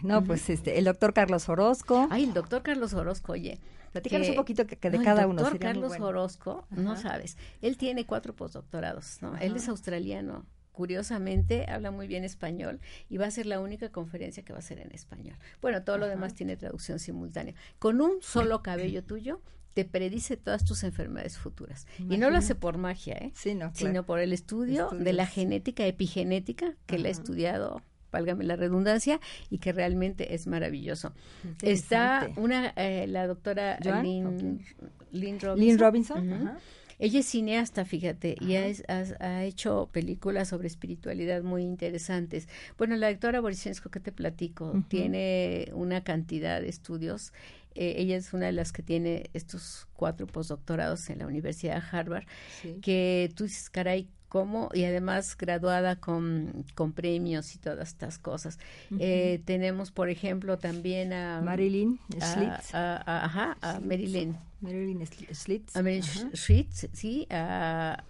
[0.03, 2.07] No, pues este, el doctor Carlos Orozco.
[2.11, 3.59] Ay, el doctor Carlos Orozco, oye.
[3.91, 5.39] Platícanos un poquito que, de cada uno.
[5.39, 9.37] El doctor Carlos Orozco, no sabes, él tiene cuatro postdoctorados, ¿no?
[9.37, 14.43] Él es australiano, curiosamente habla muy bien español y va a ser la única conferencia
[14.43, 15.37] que va a ser en español.
[15.61, 17.53] Bueno, todo lo demás tiene traducción simultánea.
[17.77, 19.41] Con un solo cabello tuyo
[19.73, 21.87] te predice todas tus enfermedades futuras.
[21.97, 23.31] Y no lo hace por magia, ¿eh?
[23.33, 27.81] sino por el estudio de la genética epigenética que le ha estudiado
[28.13, 31.13] válgame la redundancia, y que realmente es maravilloso.
[31.61, 36.59] Está una, eh, la doctora Lynn, Robinson.
[36.99, 38.65] Ella es cineasta, fíjate, y ha,
[39.19, 42.47] ha, hecho películas sobre espiritualidad muy interesantes.
[42.77, 47.33] Bueno, la doctora Borisensco, que te platico, tiene una cantidad de estudios
[47.75, 51.97] eh, ella es una de las que tiene estos cuatro postdoctorados en la Universidad de
[51.97, 52.25] Harvard,
[52.81, 54.69] que tú dices, caray, ¿cómo?
[54.73, 58.57] Y además graduada con, con premios y todas estas cosas.
[58.99, 61.41] eh, tenemos, por ejemplo, también a...
[61.41, 62.73] Marilyn Schlitz.
[62.73, 64.35] ajá, a Marilyn.
[64.61, 65.75] Marilyn Schlitz.
[65.75, 68.03] A Marilyn Schlitz, sí, a...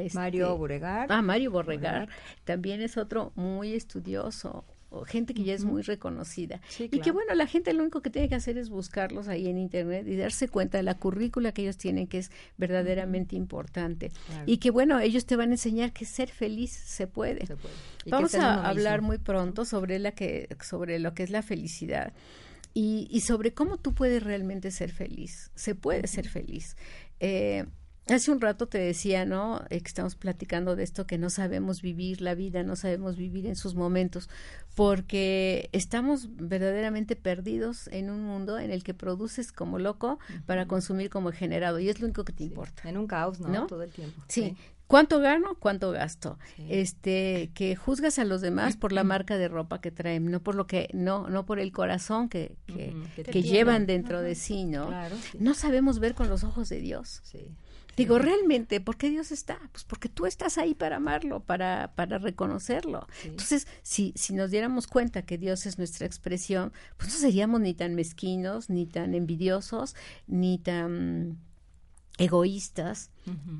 [0.00, 1.08] este, Mario Borregar.
[1.10, 2.08] Ah, Mario Borregar.
[2.44, 4.64] También es otro muy estudioso,
[5.04, 6.60] gente que ya es muy reconocida.
[6.78, 9.58] Y que bueno, la gente lo único que tiene que hacer es buscarlos ahí en
[9.58, 14.12] internet y darse cuenta de la currícula que ellos tienen que es verdaderamente importante.
[14.46, 17.46] Y que bueno, ellos te van a enseñar que ser feliz se puede.
[18.06, 22.12] Vamos a hablar muy pronto sobre la que sobre lo que es la felicidad.
[22.74, 25.50] Y, y sobre cómo tú puedes realmente ser feliz.
[25.54, 26.76] Se puede ser feliz.
[27.20, 27.64] Eh,
[28.08, 29.62] Hace un rato te decía, ¿no?
[29.68, 33.46] Eh, que estamos platicando de esto, que no sabemos vivir la vida, no sabemos vivir
[33.46, 34.30] en sus momentos,
[34.76, 41.10] porque estamos verdaderamente perdidos en un mundo en el que produces como loco para consumir
[41.10, 42.88] como generado, y es lo único que te importa.
[42.88, 43.66] En un caos, ¿no?
[43.66, 44.22] Todo el tiempo.
[44.28, 44.56] Sí.
[44.86, 45.56] ¿Cuánto gano?
[45.58, 46.38] ¿Cuánto gasto?
[46.68, 50.54] Este, que juzgas a los demás por la marca de ropa que traen, no por
[50.54, 54.88] lo que, no, no por el corazón que, que, llevan dentro de sí, ¿no?
[55.40, 57.20] No sabemos ver con los ojos de Dios.
[57.24, 57.50] Sí.
[57.96, 59.58] Digo, realmente, ¿por qué Dios está?
[59.72, 63.06] Pues porque tú estás ahí para amarlo, para, para reconocerlo.
[63.24, 67.74] Entonces, si, si nos diéramos cuenta que Dios es nuestra expresión, pues no seríamos ni
[67.74, 71.38] tan mezquinos, ni tan envidiosos, ni tan
[72.18, 73.10] egoístas,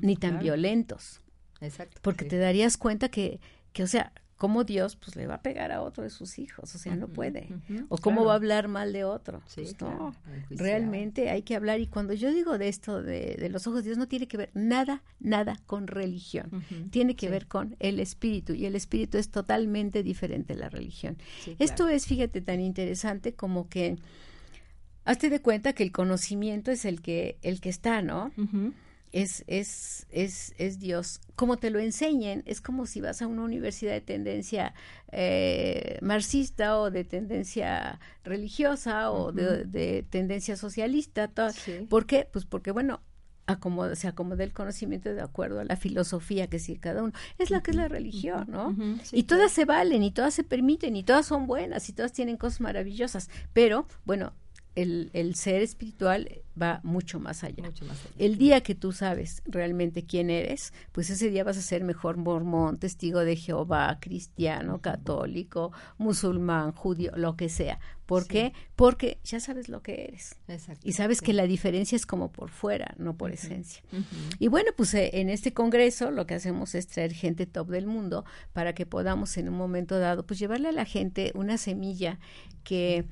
[0.01, 1.21] ni tan violentos.
[1.59, 1.99] Exacto.
[2.01, 3.39] Porque te darías cuenta que,
[3.73, 6.73] que, o sea, cómo Dios pues le va a pegar a otro de sus hijos,
[6.73, 7.49] o sea, no puede.
[7.89, 9.41] o cómo va a hablar mal de otro.
[9.55, 10.15] pues no,
[10.51, 11.79] realmente hay que hablar.
[11.79, 14.37] Y cuando yo digo de esto, de, de, los ojos de Dios, no tiene que
[14.37, 16.63] ver nada, nada con religión.
[16.91, 18.53] Tiene que ver con el espíritu.
[18.53, 21.17] Y el espíritu es totalmente diferente a la religión.
[21.57, 23.97] Esto es, fíjate, tan interesante como que
[25.03, 28.31] hazte de cuenta que el conocimiento es el que, el que está, ¿no?
[29.17, 31.21] Es, es, es, es Dios.
[31.35, 34.75] Como te lo enseñen, es como si vas a una universidad de tendencia
[35.11, 41.31] eh, marxista o de tendencia religiosa o de, tendencia socialista.
[41.89, 42.29] ¿Por qué?
[42.31, 43.01] Pues porque, bueno,
[43.47, 47.13] acomoda, se acomoda el conocimiento de acuerdo a la filosofía que sigue cada uno.
[47.39, 48.75] Es la que es la religión, ¿no?
[49.11, 52.37] y todas se valen y todas se permiten y todas son buenas y todas tienen
[52.37, 53.31] cosas maravillosas.
[53.53, 54.33] Pero, bueno,
[54.77, 57.71] el, el, ser espiritual va mucho más, allá.
[58.19, 62.17] El día que tú sabes realmente quién eres, pues ese día vas a ser mejor
[62.17, 67.79] mormón, testigo de Jehová, cristiano, católico, musulmán, judío, lo que sea.
[68.05, 68.53] ¿Por qué?
[68.75, 70.37] Porque ya sabes lo que eres.
[70.83, 73.81] Y sabes que la diferencia es como por fuera, no por esencia.
[74.37, 77.87] Y bueno, pues eh, en este congreso lo que hacemos es traer gente top del
[77.87, 82.19] mundo para que podamos en un momento dado, pues llevarle a la gente una semilla
[82.63, 83.05] que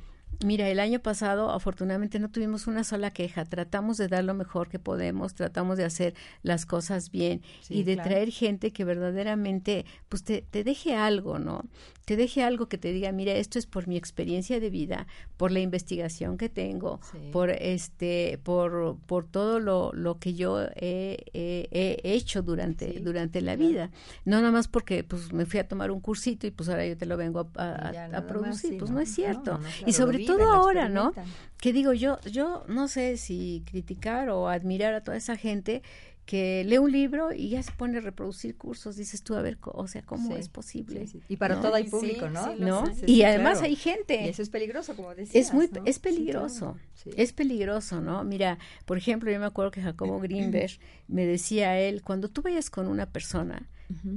[0.44, 4.70] Mira, el año pasado afortunadamente no tuvimos una sola queja, tratamos de dar lo mejor
[4.70, 10.24] que podemos, tratamos de hacer las cosas bien y de traer gente que verdaderamente pues
[10.24, 11.64] te, te, deje algo, ¿no?
[12.06, 15.08] Te deje algo que te diga, mira, esto es por mi experiencia de vida,
[15.38, 17.00] por la investigación que tengo,
[17.32, 23.56] por este, por, por todo lo, lo que yo he, he, hecho durante, durante la
[23.56, 23.90] vida.
[24.24, 26.96] No nada más porque pues me fui a tomar un cursito y pues ahora yo
[26.96, 29.60] te lo vengo a, a, producir, pues no, es cierto.
[29.86, 31.14] y sobre todo ahora, ¿no?
[31.58, 35.82] Que digo yo, yo no sé si criticar o admirar a toda esa gente
[36.26, 39.60] que lee un libro y ya se pone a reproducir cursos, dices tú, a ver,
[39.62, 41.08] o sea, ¿cómo es posible?
[41.30, 42.56] y para todo hay público, ¿no?
[42.56, 42.84] ¿No?
[43.06, 44.26] y además hay gente.
[44.26, 45.48] Y eso es peligroso, como decías.
[45.48, 46.78] Es muy, es peligroso,
[47.16, 48.24] es peligroso, ¿no?
[48.24, 50.72] Mira, por ejemplo, yo me acuerdo que Jacobo Greenberg
[51.08, 53.70] me decía a él, cuando tú vayas con una persona,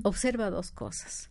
[0.03, 1.31] observa dos cosas,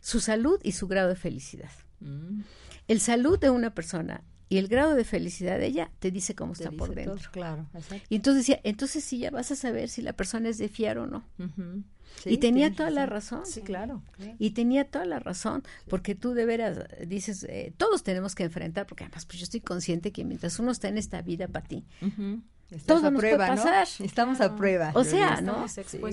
[0.00, 1.70] su salud y su grado de felicidad.
[2.00, 2.40] Mm.
[2.88, 6.52] El salud de una persona y el grado de felicidad de ella te dice cómo
[6.52, 7.30] está por dentro.
[7.32, 7.66] claro,
[8.08, 10.98] Y entonces decía, entonces sí ya vas a saber si la persona es de fiar
[10.98, 11.24] o no.
[12.24, 13.46] y tenía toda la razón.
[13.46, 14.02] Sí, claro,
[14.38, 18.86] Y tenía toda la razón, porque tú de veras dices, eh, todos tenemos que enfrentar,
[18.86, 21.84] porque además pues yo estoy consciente que mientras uno está en esta vida para ti,
[22.86, 23.86] todo nos puede pasar.
[24.00, 24.92] Estamos a prueba.
[24.94, 25.66] O sea, ¿no?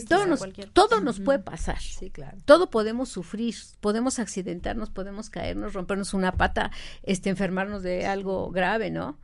[0.07, 0.41] todo nos,
[0.73, 1.79] todo nos puede pasar.
[1.79, 2.37] Sí, claro.
[2.45, 6.71] Todo podemos sufrir, podemos accidentarnos, podemos caernos, rompernos una pata,
[7.03, 9.17] este, enfermarnos de algo grave, ¿no?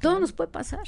[0.00, 0.84] Todo nos puede pasar.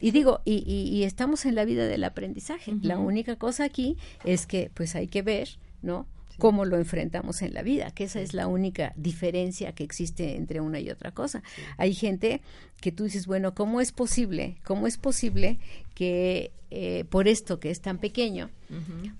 [0.00, 2.74] Y digo, y, y, estamos en la vida del aprendizaje.
[2.82, 6.06] La única cosa aquí es que, pues, hay que ver, ¿no?
[6.38, 10.60] Cómo lo enfrentamos en la vida, que esa es la única diferencia que existe entre
[10.60, 11.42] una y otra cosa.
[11.76, 12.40] Hay gente
[12.80, 14.58] que tú dices, bueno, ¿cómo es posible?
[14.64, 15.58] ¿Cómo es posible
[15.94, 18.50] que eh, por esto que es tan pequeño,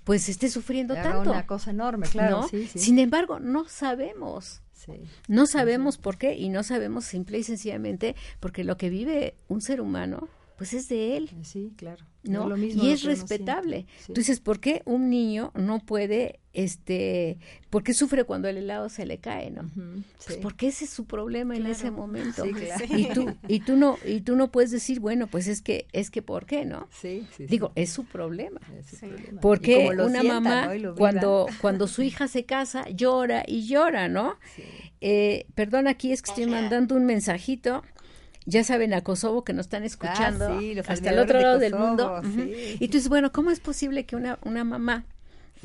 [0.03, 1.31] pues esté sufriendo tanto?
[1.31, 2.47] Una cosa enorme, claro.
[2.75, 4.61] Sin embargo, no sabemos.
[5.27, 9.61] No sabemos por qué y no sabemos simple y sencillamente porque lo que vive un
[9.61, 10.29] ser humano
[10.59, 11.29] pues es de él.
[11.41, 12.05] Sí, claro.
[12.23, 12.57] ¿no?
[12.57, 13.85] y es respetable.
[14.07, 17.37] Tú dices, ¿por qué un niño no puede, este,
[17.69, 19.71] por qué sufre cuando el helado se le cae, no?
[20.25, 22.43] Pues porque ese es su problema en ese momento.
[22.89, 26.11] Y tú, y tú no, y tú no puedes decir, bueno, pues es que, es
[26.11, 26.89] que, ¿por qué, no?
[26.91, 28.59] Sí, Digo, es su problema.
[29.41, 34.37] Porque una mamá, cuando, cuando su hija se casa, llora y llora, ¿no?
[34.99, 37.81] Eh, perdón, aquí es que estoy mandando un mensajito
[38.49, 42.21] ya saben, a Kosovo que nos están escuchando ah, hasta el otro lado del mundo.
[42.79, 45.05] Y tú dices, bueno, ¿cómo es posible que una, una mamá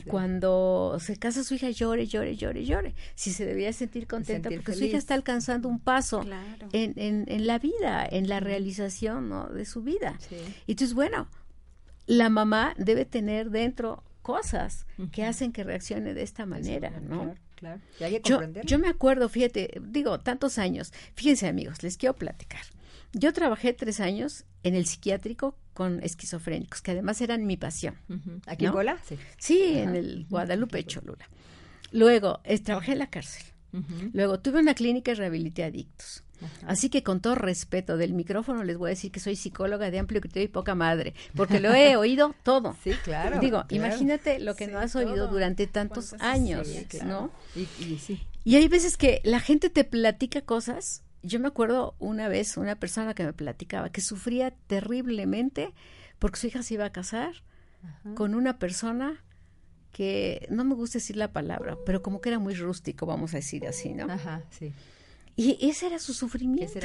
[0.07, 2.95] cuando se casa su hija llore, llore, llore, llore?
[3.14, 6.24] Si se debía sentir contenta porque su hija está alcanzando un paso
[6.72, 9.49] en, en, en, la vida, en la realización ¿no?
[9.49, 10.18] de su vida.
[10.66, 11.28] Y entonces, bueno,
[12.07, 17.35] la mamá debe tener dentro cosas que hacen que reaccione de esta manera, ¿no?
[18.64, 20.93] yo, me acuerdo, fíjate, digo, tantos años.
[21.14, 22.62] Fíjense, amigos, les quiero platicar.
[23.14, 27.96] Yo trabajé tres años en el psiquiátrico con esquizofrénicos, que además eran mi pasión.
[28.46, 28.98] ¿Aquí en Bola?
[29.38, 31.28] Sí, en el Guadalupe Cholula.
[31.92, 33.44] Luego, trabajé en la cárcel.
[34.12, 36.24] Luego, tuve una clínica y rehabilité adictos.
[36.66, 39.98] Así que con todo respeto del micrófono les voy a decir que soy psicóloga de
[39.98, 42.76] amplio criterio y poca madre, porque lo he oído todo.
[42.82, 43.40] Sí, claro.
[43.40, 46.68] Digo, imagínate lo que no has oído durante tantos años,
[47.04, 47.30] ¿no?
[48.44, 51.02] Y, hay veces que la gente te platica cosas.
[51.24, 55.72] Yo me acuerdo una vez una persona que me platicaba que sufría terriblemente
[56.18, 57.32] porque su hija se iba a casar
[58.14, 59.24] con una persona
[59.92, 63.38] que no me gusta decir la palabra, pero como que era muy rústico, vamos a
[63.38, 64.10] decir así, ¿no?
[64.10, 64.72] Ajá, sí.
[65.37, 66.78] Y ese era su sufrimiento.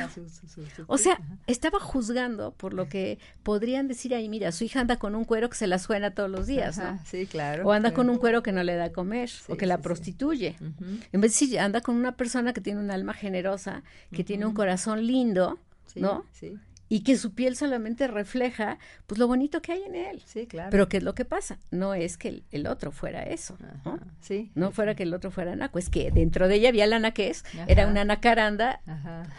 [0.87, 5.15] o sea, estaba juzgando por lo que podrían decir ahí, mira, su hija anda con
[5.15, 6.99] un cuero que se la suena todos los días, ¿no?
[7.05, 7.67] Sí, claro.
[7.67, 10.55] O anda con un cuero que no le da a comer, o que la prostituye.
[10.59, 14.45] En vez de decir, anda con una persona que tiene un alma generosa, que tiene
[14.45, 15.59] un corazón lindo,
[15.95, 16.25] ¿no?
[16.31, 16.57] Sí
[16.89, 20.21] y que su piel solamente refleja pues lo bonito que hay en él.
[20.25, 20.69] Sí, claro.
[20.71, 21.59] Pero ¿qué es lo que pasa?
[21.71, 23.99] No es que el, otro fuera eso, ¿no?
[24.19, 24.51] Sí.
[24.55, 27.43] No fuera que el otro fuera naco, es que dentro de ella había la naquez,
[27.67, 28.81] era una nacaranda,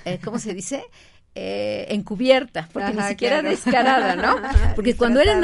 [0.04, 0.84] eh, ¿cómo se dice?
[1.36, 4.36] Eh, encubierta, porque ni siquiera descarada, ¿no?
[4.74, 5.36] Porque cuando eres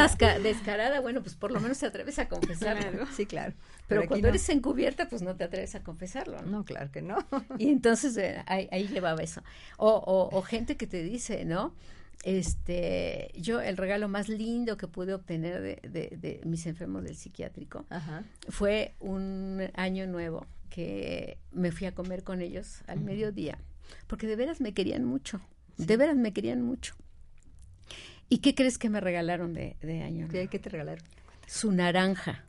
[0.43, 3.07] descarada, bueno, pues por lo menos te atreves a confesarlo.
[3.17, 3.55] Sí, claro.
[3.87, 6.43] Pero, cuando eres encubierta, pues no te atreves a confesarlo.
[6.43, 7.19] No, claro que no.
[7.59, 9.43] Y entonces eh, ahí, ahí, llevaba eso.
[9.77, 11.73] O, o, o, gente que te dice, ¿no?
[12.23, 17.87] Este, yo el regalo más lindo que pude obtener de, mis enfermos del psiquiátrico
[18.49, 23.59] fue un año nuevo que me fui a comer con ellos al mediodía,
[24.07, 25.41] porque de veras me querían mucho,
[25.77, 26.95] de veras me querían mucho.
[28.29, 30.51] ¿Y qué crees que me regalaron de, año nuevo?
[30.51, 31.05] ¿Qué, te regalaron?
[31.47, 32.45] Su naranja.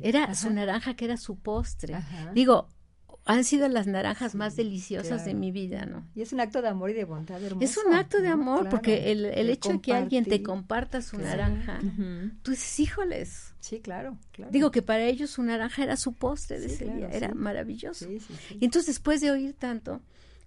[0.00, 1.94] era su naranja que era su postre.
[2.34, 2.68] Digo,
[3.24, 6.04] han sido las naranjas más deliciosas de mi vida, ¿no?
[6.14, 7.64] Y es un acto de amor y de bondad hermoso.
[7.64, 11.18] Es un acto de amor, porque el, el hecho de que alguien te comparta su
[11.18, 11.80] naranja,
[12.42, 13.54] tú dices, híjoles.
[13.60, 14.50] Sí, claro, claro.
[14.50, 18.08] Digo que para ellos su naranja era su postre de ese día, era maravilloso.
[18.10, 20.00] Y entonces después de oír tanto,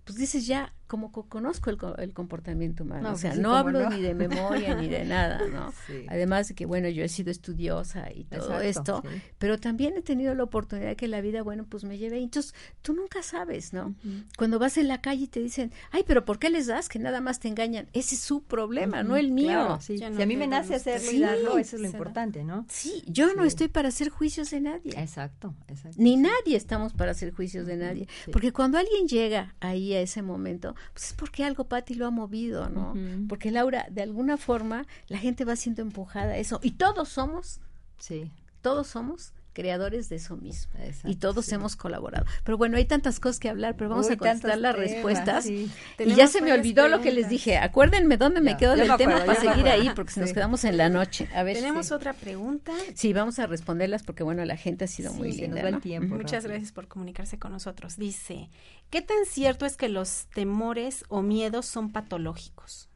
[0.03, 4.01] pues dices ya, como conozco el, el, comportamiento humano, o sea, pues no hablo ni
[4.01, 5.73] de memoria ni de nada, ¿no?
[6.07, 9.03] Además de que, bueno, yo he sido estudiosa y todo esto,
[9.39, 12.19] pero también he tenido la oportunidad de que la vida, bueno, pues me lleve.
[12.19, 13.95] Entonces, tú nunca sabes, ¿no?
[14.37, 16.87] Cuando vas en la calle y te dicen, ay, pero ¿por qué les das?
[16.87, 17.87] Que nada más te engañan.
[17.93, 19.79] Ese es su problema, no el mío.
[19.81, 22.65] si a mí me nace hacerlo y darlo, eso es lo importante, ¿no?
[22.69, 24.93] Sí, yo no estoy para hacer juicios de nadie.
[24.97, 25.97] Exacto, exacto.
[25.99, 28.07] Ni nadie estamos para hacer juicios de nadie.
[28.31, 32.11] Porque cuando alguien llega ahí a ese momento, pues es porque algo Patti lo ha
[32.11, 32.93] movido, ¿no?
[33.27, 36.59] Porque Laura, de alguna forma, la gente va siendo empujada a eso.
[36.63, 37.59] Y todos somos,
[37.97, 40.73] sí, todos somos creadores de eso mismo.
[41.05, 42.25] y todos hemos colaborado.
[42.43, 45.47] Pero bueno, hay tantas cosas que hablar, pero vamos a contestar las respuestas.
[45.47, 45.71] Y
[46.15, 47.57] ya se me olvidó lo que les dije.
[47.57, 51.27] Acuérdenme dónde me quedo del tema para seguir ahí, porque nos quedamos en la noche.
[51.33, 51.55] A ver.
[51.55, 52.73] Tenemos otra pregunta.
[52.93, 55.61] Sí, vamos a responderlas porque bueno, la gente ha sido muy linda.
[55.61, 57.95] el tiempo, Muchas gracias por comunicarse con nosotros.
[57.95, 58.49] Dice,
[58.89, 62.89] ¿qué tan cierto es que los temores o miedos son patológicos?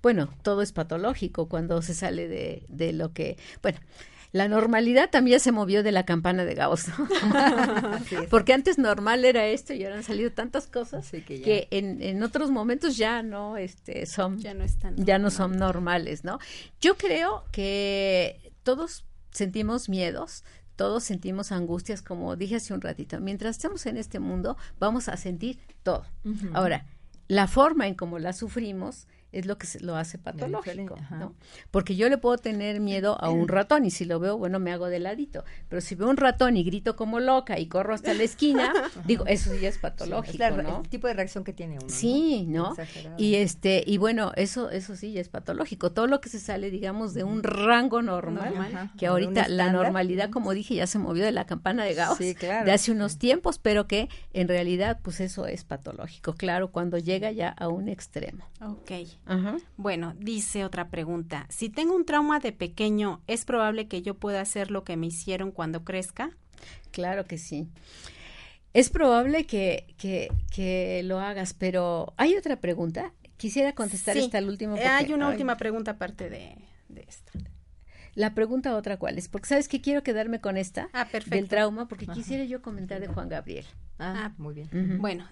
[0.00, 3.80] Bueno, todo es patológico cuando se sale de, de lo que, bueno,
[4.32, 6.86] la normalidad también se movió de la campana de Gauss,
[8.30, 12.50] porque antes normal era esto y ahora han salido tantas cosas que, en, en, otros
[12.50, 16.38] momentos ya no este son ya no están ya no son normales, ¿no?
[16.80, 20.44] Yo creo que todos sentimos miedos,
[20.76, 23.20] todos sentimos angustias, como dije hace un ratito.
[23.20, 26.04] Mientras estemos en este mundo, vamos a sentir todo.
[26.52, 26.86] Ahora,
[27.28, 29.08] la forma en cómo la sufrimos
[29.38, 31.34] es lo que se, lo hace patológico, ¿no?
[31.70, 34.72] Porque yo le puedo tener miedo a un ratón y si lo veo, bueno, me
[34.72, 38.14] hago de ladito, pero si veo un ratón y grito como loca y corro hasta
[38.14, 38.72] la esquina,
[39.06, 41.88] digo, eso ya es patológico, es El tipo de reacción que tiene uno.
[41.88, 42.74] Sí, ¿no?
[43.16, 45.92] Y este y bueno, eso eso sí ya es patológico.
[45.92, 50.52] Todo lo que se sale, digamos, de un rango normal, que ahorita la normalidad, como
[50.52, 54.08] dije, ya se movió de la campana de Gauss de hace unos tiempos, pero que
[54.32, 58.44] en realidad, pues eso es patológico, claro, cuando llega ya a un extremo.
[58.60, 58.90] Ok.
[59.76, 61.46] Bueno, dice otra pregunta.
[61.48, 65.06] Si tengo un trauma de pequeño, ¿es probable que yo pueda hacer lo que me
[65.06, 66.30] hicieron cuando crezca?
[66.90, 67.68] Claro que sí.
[68.72, 73.12] Es probable que, que, que lo hagas, pero hay otra pregunta.
[73.36, 74.76] Quisiera contestar esta al último.
[74.76, 76.56] hay una última pregunta aparte de,
[76.88, 77.32] de esta.
[78.14, 81.86] La pregunta otra cuál es, porque sabes que quiero quedarme con esta ah, del trauma,
[81.86, 83.66] porque quisiera yo comentar de Juan Gabriel.
[83.98, 84.98] Ah, ah muy bien.
[85.00, 85.26] Bueno,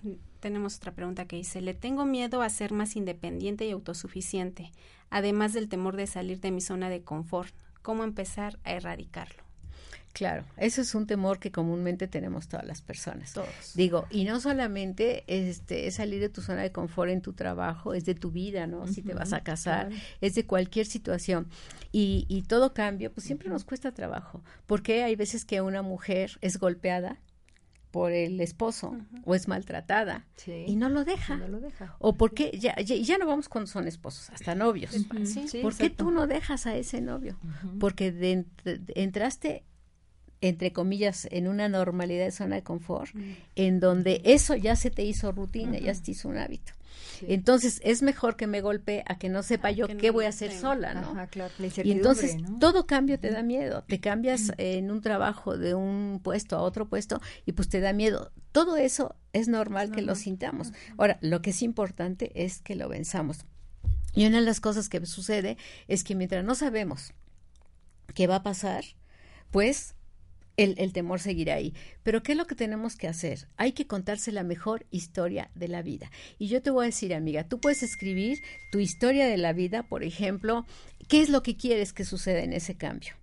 [0.44, 4.72] tenemos otra pregunta que dice, le tengo miedo a ser más independiente y autosuficiente,
[5.08, 7.54] además del temor de salir de mi zona de confort.
[7.80, 9.42] ¿Cómo empezar a erradicarlo?
[10.12, 13.32] Claro, eso es un temor que comúnmente tenemos todas las personas.
[13.32, 13.48] Todos.
[13.74, 17.94] Digo, y no solamente este, es salir de tu zona de confort en tu trabajo,
[17.94, 18.86] es de tu vida, ¿no?
[18.86, 19.88] si te vas a casar,
[20.20, 21.48] es de cualquier situación.
[21.90, 26.32] Y, y todo cambio, pues siempre nos cuesta trabajo, porque hay veces que una mujer
[26.42, 27.18] es golpeada
[27.94, 30.26] por el esposo o es maltratada
[30.66, 31.36] y no lo deja.
[31.36, 31.94] No lo deja.
[32.00, 34.90] O porque ya, ya, ya, no vamos cuando son esposos, hasta novios.
[35.62, 37.38] ¿Por qué tú no dejas a ese novio?
[37.78, 38.44] Porque
[38.96, 39.62] entraste
[40.40, 43.14] entre comillas, en una normalidad de zona de confort,
[43.54, 46.72] en donde eso ya se te hizo rutina, ya se te hizo un hábito.
[47.22, 50.52] Entonces, es mejor que me golpee a que no sepa yo qué voy a hacer
[50.52, 51.14] sola, ¿no?
[51.82, 53.84] y entonces, todo cambio te da miedo.
[53.86, 57.92] Te cambias en un trabajo de un puesto a otro puesto y pues te da
[57.92, 58.32] miedo.
[58.52, 60.72] Todo eso es normal que lo sintamos.
[60.96, 63.44] Ahora, lo que es importante es que lo venzamos.
[64.14, 65.56] Y una de las cosas que sucede
[65.88, 67.12] es que mientras no sabemos
[68.14, 68.84] qué va a pasar,
[69.50, 69.93] pues
[70.56, 71.74] el, el, temor seguirá ahí.
[72.02, 73.48] Pero ¿qué es lo que tenemos que hacer?
[73.56, 76.10] Hay que contarse la mejor historia de la vida.
[76.38, 79.82] Y yo te voy a decir, amiga, tú puedes escribir tu historia de la vida,
[79.82, 80.66] por ejemplo,
[81.08, 83.14] ¿qué es lo que quieres que suceda en ese cambio?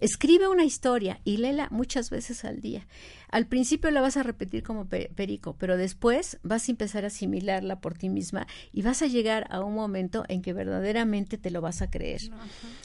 [0.00, 2.86] Escribe una historia y léela muchas veces al día.
[3.30, 7.80] Al principio la vas a repetir como perico, pero después vas a empezar a asimilarla
[7.80, 11.60] por ti misma y vas a llegar a un momento en que verdaderamente te lo
[11.60, 12.22] vas a creer.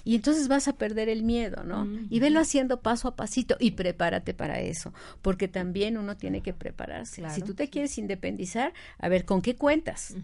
[0.03, 1.87] Y entonces vas a perder el miedo, ¿no?
[2.09, 6.53] Y velo haciendo paso a pasito y prepárate para eso, porque también uno tiene que
[6.53, 7.27] prepararse.
[7.29, 10.15] si tú te quieres independizar, a ver, ¿con qué cuentas?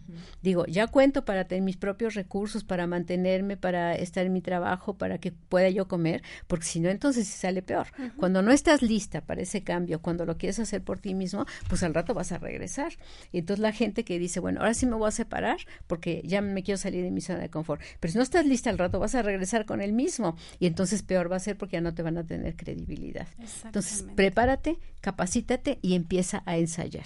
[0.42, 4.98] Digo, ya cuento para tener mis propios recursos, para mantenerme, para estar en mi trabajo,
[4.98, 7.88] para que pueda yo comer, porque si no, entonces sale peor.
[8.18, 11.84] Cuando no estás lista para ese cambio, cuando lo quieres hacer por ti mismo, pues
[11.84, 12.94] al rato vas a regresar.
[13.32, 15.58] Y entonces la gente que dice, bueno, ahora sí me voy a separar
[15.88, 17.82] porque ya me quiero salir de mi zona de confort.
[18.00, 20.36] Pero si no estás lista al rato, vas a regresar con el mismo.
[20.60, 23.28] Y entonces peor va a ser porque ya no te van a tener credibilidad.
[23.66, 27.06] Entonces, prepárate, capacítate y empieza a ensayar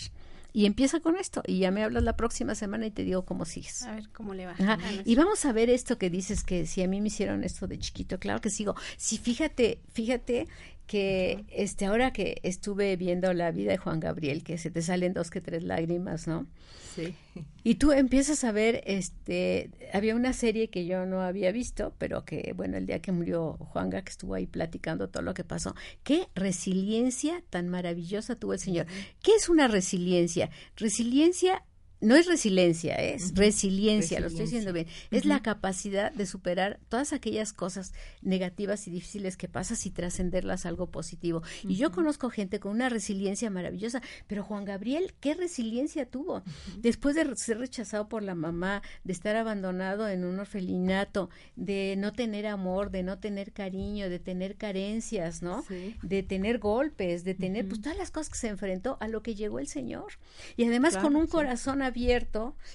[0.55, 3.43] y empieza con esto y ya me hablas la próxima semana y te digo cómo
[3.43, 3.83] sigues.
[3.83, 4.55] A ver cómo le va.
[5.03, 7.77] Y vamos a ver esto que dices que si a mí me hicieron esto de
[7.77, 8.73] chiquito, claro que sigo.
[8.95, 10.47] Si fíjate, fíjate
[10.87, 15.13] que este ahora que estuve viendo la vida de Juan Gabriel, que se te salen
[15.13, 16.47] dos que tres lágrimas, ¿no?
[16.95, 17.15] Sí.
[17.67, 22.23] Y tú empiezas a ver, este, había una serie que yo no había visto, pero
[22.23, 25.73] que, bueno, el día que murió Juanga, que estuvo ahí platicando todo lo que pasó,
[26.03, 28.85] qué resiliencia tan maravillosa tuvo el Señor.
[29.23, 30.51] ¿Qué es una resiliencia?
[30.75, 31.63] Resiliencia
[32.05, 34.85] no es resiliencia, es resiliencia, lo estoy diciendo bien.
[35.09, 40.65] Es la capacidad de superar todas aquellas cosas negativas y difíciles que pasas y trascenderlas
[40.65, 41.41] a algo positivo.
[41.63, 46.43] Y yo conozco gente con una resiliencia maravillosa, pero Juan Gabriel, ¿qué resiliencia tuvo?
[46.77, 52.13] Después de ser rechazado por la mamá, de estar abandonado en un orfelinato, de no
[52.13, 55.65] tener amor, de no tener cariño, de tener carencias, ¿no?
[56.03, 59.33] De tener golpes, de tener, pues todas las cosas que se enfrentó a lo que
[59.33, 60.19] llegó el Señor.
[60.55, 61.94] Y además con un corazón abierto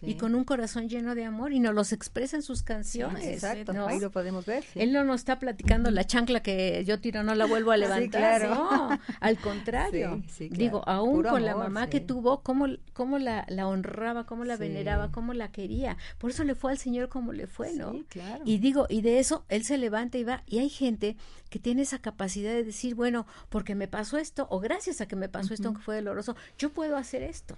[0.03, 3.25] y con un corazón lleno de amor y nos los expresa en sus canciones.
[3.27, 4.65] exacto, ahí lo podemos ver.
[4.75, 8.49] Él no nos está platicando la chancla que yo tiro, no la vuelvo a levantar.
[8.49, 10.23] No, al contrario.
[10.39, 15.11] Digo, aún con la mamá que tuvo, cómo, cómo la, la honraba, cómo la veneraba,
[15.11, 15.97] cómo la quería.
[16.19, 17.95] Por eso le fue al Señor como le fue, ¿no?
[18.45, 20.43] Y digo, y de eso él se levanta y va.
[20.47, 21.17] Y hay gente
[21.51, 25.17] que tiene esa capacidad de decir, bueno, porque me pasó esto, o gracias a que
[25.17, 27.57] me pasó esto, aunque fue doloroso, yo puedo hacer esto.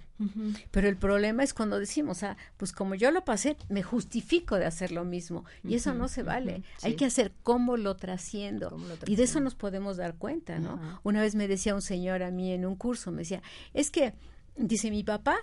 [0.71, 4.65] Pero el problema es cuando decimos, ah, pues como yo lo pasé, me justifico de
[4.65, 5.45] hacer lo mismo.
[5.63, 6.63] Y eso no se vale.
[6.81, 8.75] Hay que hacer cómo lo, trasciendo.
[9.05, 10.79] Y de eso nos podemos dar cuenta, ¿no?
[11.03, 13.41] Una vez me decía un señor a mí en un curso, me decía,
[13.73, 14.13] es que,
[14.55, 15.37] dice mi papá,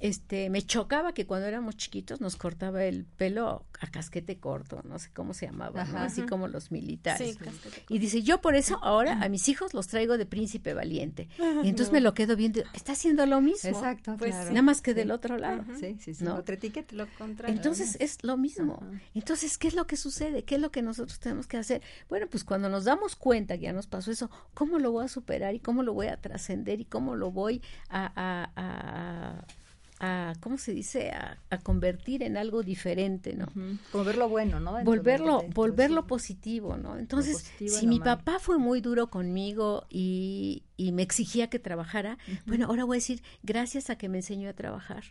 [0.00, 4.98] este, me chocaba que cuando éramos chiquitos nos cortaba el pelo a casquete corto, no
[4.98, 7.38] sé cómo se llamaba, así como los militares.
[7.88, 11.28] y dice, yo por eso ahora a mis hijos los traigo de príncipe valiente.
[11.62, 13.70] y entonces me lo quedo viendo, está haciendo lo mismo.
[13.70, 15.64] Exacto, pues, Nada más que del otro lado.
[15.80, 16.24] Sí, sí, sí.
[16.24, 16.34] ¿no?
[16.34, 16.94] Otra etiqueta.
[16.94, 17.54] Lo contrario.
[17.54, 18.82] Entonces es lo mismo.
[19.14, 20.44] Entonces, ¿qué es lo que sucede?
[20.44, 21.82] ¿Qué es lo que nosotros tenemos que hacer?
[22.08, 25.08] Bueno, pues cuando nos damos cuenta que ya nos pasó eso, ¿cómo lo voy a
[25.08, 29.44] superar y cómo lo voy a trascender y cómo lo voy a a
[30.40, 31.10] ¿cómo se dice?
[31.10, 33.46] A, convertir en algo diferente, ¿no?
[33.90, 34.82] Como ver lo bueno, ¿no?
[34.84, 36.98] volverlo, volverlo positivo, ¿no?
[36.98, 42.66] Entonces, si mi papá fue muy duro conmigo y, y me exigía que trabajara, bueno,
[42.66, 45.04] ahora voy a decir, gracias a que me enseñó a trabajar.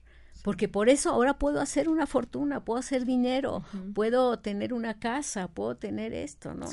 [0.44, 3.64] Porque por eso ahora puedo hacer una fortuna, puedo hacer dinero,
[3.96, 6.68] puedo tener una casa, puedo tener esto, ¿no?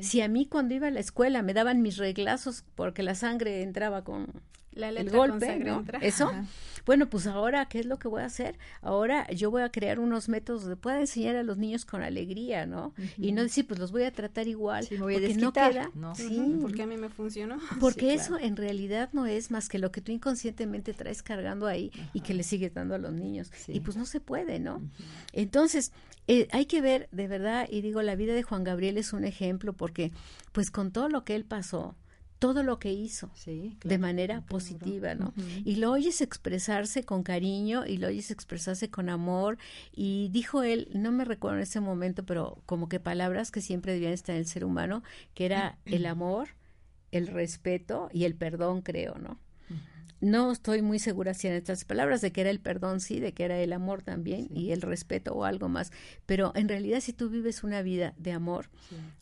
[0.00, 3.62] Si a mí cuando iba a la escuela me daban mis reglazos porque la sangre
[3.62, 4.28] entraba con
[4.72, 5.84] la el golpe, ¿no?
[6.00, 6.30] Eso.
[6.86, 8.58] Bueno, pues ahora, ¿qué es lo que voy a hacer?
[8.80, 12.64] Ahora yo voy a crear unos métodos de pueda enseñar a los niños con alegría,
[12.64, 12.94] ¿no?
[13.18, 15.90] Y no decir, pues los voy a tratar igual, sí, voy porque no queda.
[16.14, 16.56] Sí.
[16.62, 17.58] Porque a mí me funcionó.
[17.80, 21.90] Porque eso en realidad no es más que lo que tú inconscientemente traes cargando ahí
[22.14, 23.50] y que le sigues dando a los niños.
[23.66, 24.80] Y pues no se puede, ¿no?
[25.32, 25.92] Entonces,
[26.26, 29.24] eh, hay que ver de verdad, y digo, la vida de Juan Gabriel es un
[29.24, 30.12] ejemplo porque,
[30.52, 31.96] pues con todo lo que él pasó,
[32.38, 33.30] todo lo que hizo
[33.84, 35.34] de manera positiva, ¿no?
[35.64, 39.58] Y lo oyes expresarse con cariño y lo oyes expresarse con amor
[39.92, 43.92] y dijo él, no me recuerdo en ese momento, pero como que palabras que siempre
[43.92, 45.02] debían estar en el ser humano,
[45.34, 46.50] que era el amor,
[47.10, 49.38] el respeto y el perdón, creo, ¿no?
[50.20, 53.32] No estoy muy segura si en estas palabras de que era el perdón, sí, de
[53.32, 55.92] que era el amor también y el respeto o algo más,
[56.26, 58.68] pero en realidad si tú vives una vida de amor,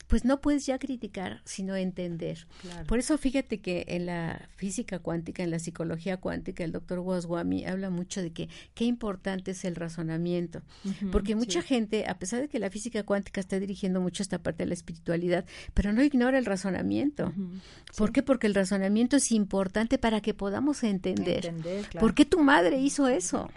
[0.07, 2.47] pues no puedes ya criticar, sino entender.
[2.87, 7.65] Por eso fíjate que en la física cuántica, en la psicología cuántica, el doctor Waswami
[7.65, 10.61] habla mucho de que qué importante es el razonamiento,
[11.11, 14.63] porque mucha gente, a pesar de que la física cuántica está dirigiendo mucho esta parte
[14.63, 17.33] de la espiritualidad, pero no ignora el razonamiento.
[17.95, 18.23] ¿Por qué?
[18.23, 21.53] Porque el razonamiento es importante para que podamos entender,
[21.99, 23.49] por qué tu madre hizo eso,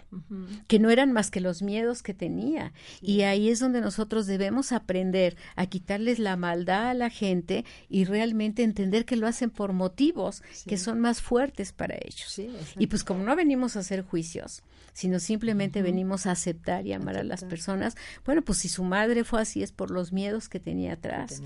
[0.67, 2.73] que no eran más que los miedos que tenía.
[3.01, 8.05] Y ahí es donde nosotros debemos aprender a quitarles la maldad a la gente y
[8.05, 12.39] realmente entender que lo hacen por motivos que son más fuertes para ellos.
[12.77, 14.63] y pues como no venimos a hacer juicios,
[14.93, 19.23] sino simplemente venimos a aceptar y amar a las personas, bueno, pues si su madre
[19.23, 21.41] fue así es por los miedos que tenía atrás,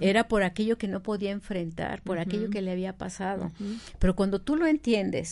[0.00, 3.52] era por aquello que no podía enfrentar, por aquello que le había pasado.
[3.98, 5.23] Pero cuando tú lo entiendes,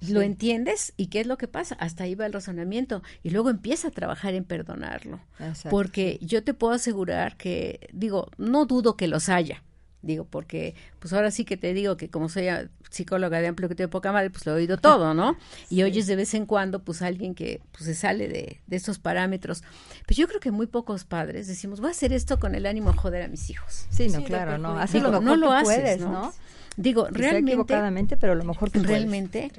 [0.00, 1.74] lo entiendes y qué es lo que pasa.
[1.76, 5.20] Hasta ahí va el razonamiento y luego empieza a trabajar en perdonarlo.
[5.70, 9.62] Porque yo te puedo asegurar que, digo, no dudo que los haya.
[10.02, 12.46] Digo, porque pues ahora sí que te digo que como soy
[12.90, 15.36] psicóloga de amplio que de poca madre, pues lo he oído todo, ¿no?
[15.68, 18.98] Y oyes de vez en cuando pues alguien que pues se sale de, de estos
[18.98, 19.64] parámetros.
[20.06, 22.92] Pues yo creo que muy pocos padres decimos, voy a hacer esto con el ánimo
[22.92, 23.86] de joder a mis hijos.
[23.90, 24.78] Sí, no, claro, no.
[24.78, 26.32] Así lo no lo haces, ¿no?
[26.76, 27.52] Digo, realmente.
[27.52, 29.50] equivocadamente, pero a lo mejor Realmente,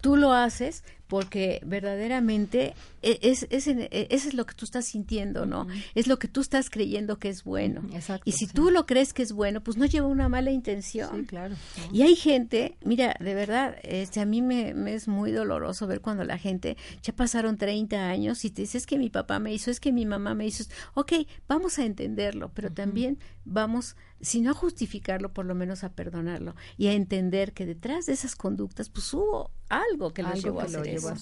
[0.00, 4.64] tú lo haces porque verdaderamente e, es, es, es, e, eso es lo que tú
[4.64, 5.66] estás sintiendo, ¿no?
[5.94, 7.82] Es lo que tú estás creyendo que es bueno.
[8.24, 11.10] y si tú lo crees que es bueno, pues no lleva una mala intención.
[11.14, 11.54] Sí, claro.
[11.92, 16.00] Y hay gente, mira, de verdad, este, a mí me, me, es muy doloroso ver
[16.00, 19.52] cuando la gente, ya pasaron 30 años y te dice, es que mi papá me
[19.52, 21.12] hizo, es que mi mamá me hizo, ok,
[21.48, 26.54] vamos a entenderlo, pero también vamos si no a justificarlo, por lo menos a perdonarlo
[26.76, 30.64] y a entender que detrás de esas conductas, pues hubo algo que lo llevó a
[30.64, 31.14] hacer eso.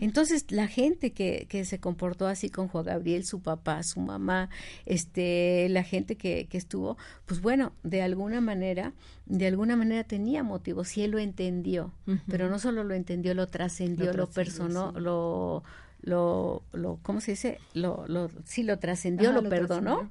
[0.00, 4.50] Entonces, la gente que, que se comportó así con Juan Gabriel, su papá, su mamá,
[4.84, 8.92] este, la gente que, que estuvo, pues bueno, de alguna manera,
[9.26, 11.92] de alguna manera tenía motivos y él lo entendió,
[12.28, 15.64] pero no solo lo entendió, lo trascendió, lo, lo personó, lo
[16.06, 17.58] lo, lo ¿cómo se dice?
[17.74, 20.08] Lo, lo, sí, lo trascendió, lo, perdonó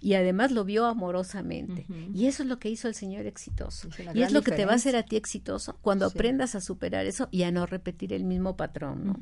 [0.00, 1.86] y además lo vio amorosamente.
[2.14, 3.88] Y eso es lo que hizo el Señor exitoso.
[4.14, 7.04] y es lo que te va a hacer a ti exitoso cuando aprendas a superar
[7.04, 9.20] eso y a no repetir el mismo patrón, ¿no?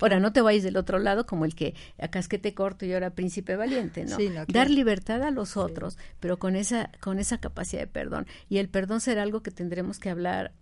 [0.00, 2.86] Ahora, no te vayas del otro lado como el que acá es que te corto
[2.86, 4.16] y ahora príncipe valiente, ¿no?
[4.46, 8.26] Dar libertad a los otros, pero con esa, con esa capacidad de perdón.
[8.48, 10.52] Y el perdón será algo que tendremos que hablar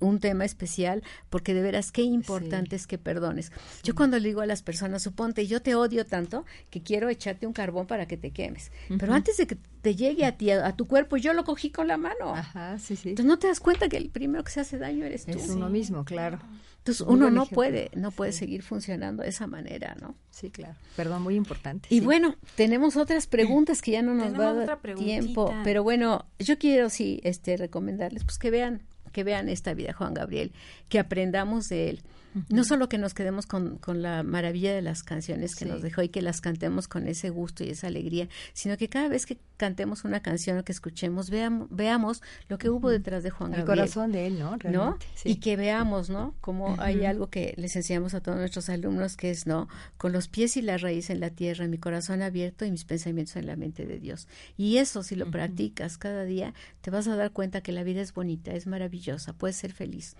[0.00, 3.52] un tema especial porque de veras qué importante es que perdones.
[3.82, 7.46] Yo cuando le digo a las personas, suponte, yo te odio tanto que quiero echarte
[7.46, 10.72] un carbón para que te quemes, pero antes de que te llegue a ti, a,
[10.76, 12.34] tu cuerpo, yo lo cogí con la mano.
[12.34, 13.10] Ajá, sí, sí.
[13.10, 15.38] Entonces no te das cuenta que el primero que se hace daño eres tú.
[15.38, 16.38] Es uno mismo, claro.
[16.78, 20.14] Entonces uno no puede, no puede seguir funcionando de esa manera, ¿no?
[20.30, 20.74] Sí, claro.
[20.96, 21.86] Perdón, muy importante.
[21.90, 26.24] Y bueno, tenemos otras preguntas que ya no nos va a dar tiempo, pero bueno,
[26.38, 28.82] yo quiero sí, este, recomendarles, pues que vean
[29.12, 30.52] que vean esta vida, Juan Gabriel,
[30.88, 32.02] que aprendamos de él.
[32.48, 36.02] No solo que nos quedemos con, con, la maravilla de las canciones que nos dejó
[36.02, 39.38] y que las cantemos con ese gusto y esa alegría, sino que cada vez que
[39.56, 43.68] cantemos una canción o que escuchemos, veamos, veamos lo que hubo detrás de Juan Gabriel.
[43.68, 44.56] El corazón de él, ¿no?
[44.70, 44.98] ¿No?
[45.24, 46.34] Y que veamos, ¿no?
[46.40, 49.68] Como hay algo que les enseñamos a todos nuestros alumnos que es, ¿no?
[49.98, 53.36] Con los pies y la raíz en la tierra, mi corazón abierto y mis pensamientos
[53.36, 54.28] en la mente de Dios.
[54.56, 58.00] Y eso, si lo practicas cada día, te vas a dar cuenta que la vida
[58.00, 60.16] es bonita, es maravillosa, puedes ser feliz.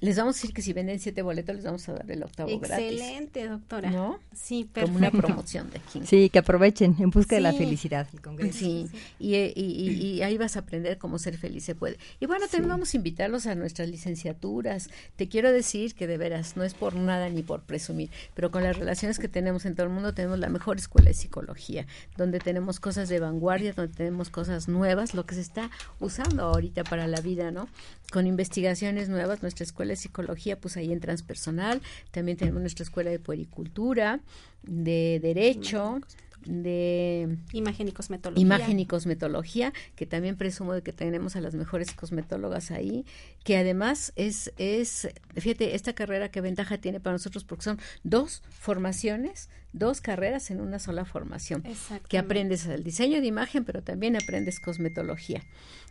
[0.01, 2.59] Les vamos a decir que si venden siete boletos, les vamos a dar el octavo
[2.61, 2.93] gratis.
[2.93, 3.91] Excelente, doctora.
[3.91, 4.19] ¿No?
[4.35, 4.93] Sí, perfecto.
[4.93, 6.03] Como una promoción de King.
[6.05, 8.07] Sí, que aprovechen en busca de la felicidad.
[8.53, 8.89] Sí,
[9.19, 11.97] y, y, ahí vas a aprender cómo ser feliz se puede.
[12.21, 14.91] Y bueno, también vamos a invitarlos a nuestras licenciaturas.
[15.17, 18.65] Te quiero decir que de veras, no es por nada ni por presumir, pero con
[18.65, 21.87] las relaciones que tenemos en todo el mundo, tenemos la mejor escuela de psicología,
[22.19, 25.71] donde tenemos cosas de vanguardia, donde tenemos cosas nuevas, lo que se está
[26.01, 27.69] usando ahorita para la vida, ¿no?
[28.13, 33.11] Con investigaciones nuevas, nuestra escuela de psicología, pues ahí en transpersonal, también tenemos nuestra escuela
[33.11, 34.21] de puericultura,
[34.63, 36.01] de derecho,
[36.47, 38.43] de imagen y cosmetología.
[38.43, 43.05] Imagen y cosmetología, que también presumo de que tenemos a las mejores cosmetólogas ahí,
[43.45, 48.43] que además es, es, fíjate, esta carrera qué ventaja tiene para nosotros porque son dos
[48.51, 51.63] formaciones, dos carreras en una sola formación,
[52.09, 55.43] que aprendes el diseño de imagen, pero también aprendes cosmetología.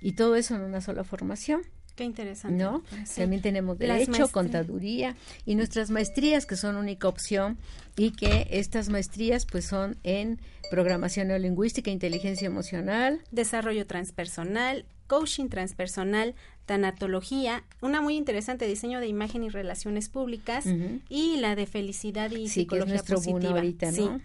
[0.02, 1.62] Y todo eso en una sola formación.
[1.96, 2.62] Qué interesante.
[2.62, 2.84] ¿No?
[3.16, 5.16] También tenemos derecho, contaduría
[5.46, 7.58] y nuestras maestrías que son única opción
[7.96, 16.36] y que estas maestrías pues son en programación neolingüística, inteligencia emocional, desarrollo transpersonal, coaching transpersonal,
[16.66, 20.66] tanatología, una muy interesante diseño de imagen y relaciones públicas
[21.08, 24.20] y la de felicidad y sí, psicología que es nuestro ahorita, ¿no?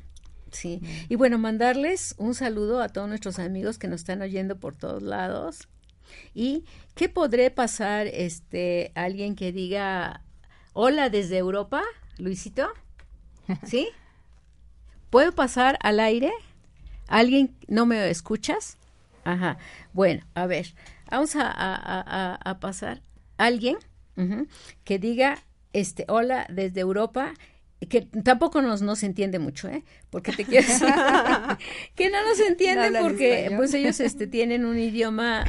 [0.50, 0.80] Sí.
[1.08, 5.00] Y bueno, mandarles un saludo a todos nuestros amigos que nos están oyendo por todos
[5.00, 5.68] lados
[6.34, 10.22] ¿Y qué podré pasar este alguien que diga
[10.72, 11.82] hola desde Europa,
[12.18, 12.68] Luisito?
[13.64, 13.88] ¿Sí?
[15.11, 16.32] ¿Puedo pasar al aire?
[17.08, 18.78] ¿Alguien no me escuchas?
[19.24, 19.58] Ajá.
[19.92, 20.74] Bueno, a ver,
[21.11, 23.02] vamos a, a, a, pasar.
[23.36, 23.76] Alguien
[24.84, 25.38] que diga
[25.72, 27.32] este hola desde Europa
[27.89, 29.85] que tampoco nos, nos entiende mucho, ¿eh?
[30.11, 30.89] Porque te quiero decir
[31.95, 35.45] que no nos entienden porque pues ellos este tienen un idioma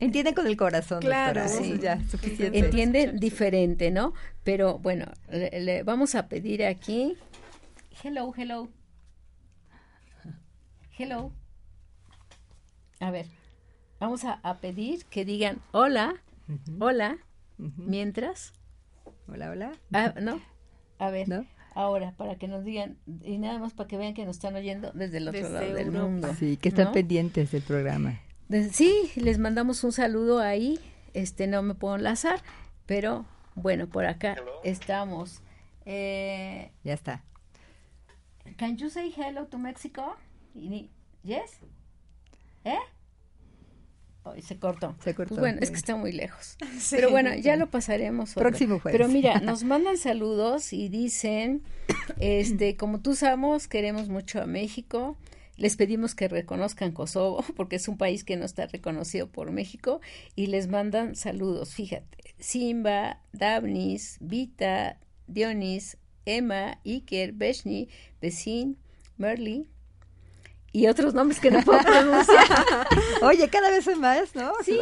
[0.00, 1.78] entienden con el corazón, claro, sí.
[1.80, 2.58] ya, suficiente.
[2.58, 4.14] Entienden diferente, ¿no?
[4.44, 7.16] Pero bueno, le, vamos a pedir aquí
[8.02, 8.68] hello, hello.
[10.96, 11.32] Hello.
[13.00, 13.26] A ver,
[13.98, 16.22] vamos a, pedir que digan hola,
[16.78, 17.18] hola,
[17.58, 18.52] mientras.
[19.26, 19.72] Hola, hola.
[19.92, 20.40] Ah, no.
[20.98, 21.28] A ver.
[21.28, 21.46] ¿No?
[21.74, 24.92] Ahora para que nos digan y nada más para que vean que nos están oyendo
[24.92, 26.34] desde el otro lado del mundo.
[26.38, 28.20] Sí, que están pendientes del programa.
[28.70, 30.78] sí, les mandamos un saludo ahí.
[31.12, 32.42] Este no me puedo enlazar,
[32.86, 35.42] pero bueno, por acá estamos.
[35.86, 37.22] Eh, ya está.
[38.56, 40.16] Can you say hello to Mexico?
[41.22, 41.60] Yes?
[42.64, 42.78] ¿Eh?
[44.42, 44.96] Se cortó.
[45.02, 45.34] Se cortó.
[45.34, 46.56] Pues bueno, es que está muy lejos.
[46.90, 48.34] Pero bueno, ya lo pasaremos.
[48.34, 48.98] Próximo jueves.
[48.98, 51.62] Pero mira, nos mandan saludos y dicen,
[52.18, 55.16] este, como tú sabes, queremos mucho a México.
[55.56, 60.00] Les pedimos que reconozcan Kosovo, porque es un país que no está reconocido por México,
[60.34, 61.74] y les mandan saludos.
[61.74, 67.88] Fíjate, Simba, Davnis, Vita, Dionis, Emma, Iker, Beshni,
[68.20, 68.78] Besin,
[69.16, 69.68] Merly,
[70.74, 72.86] y otros nombres que no puedo pronunciar.
[73.22, 74.52] Oye, cada vez es más, ¿no?
[74.64, 74.78] Sí.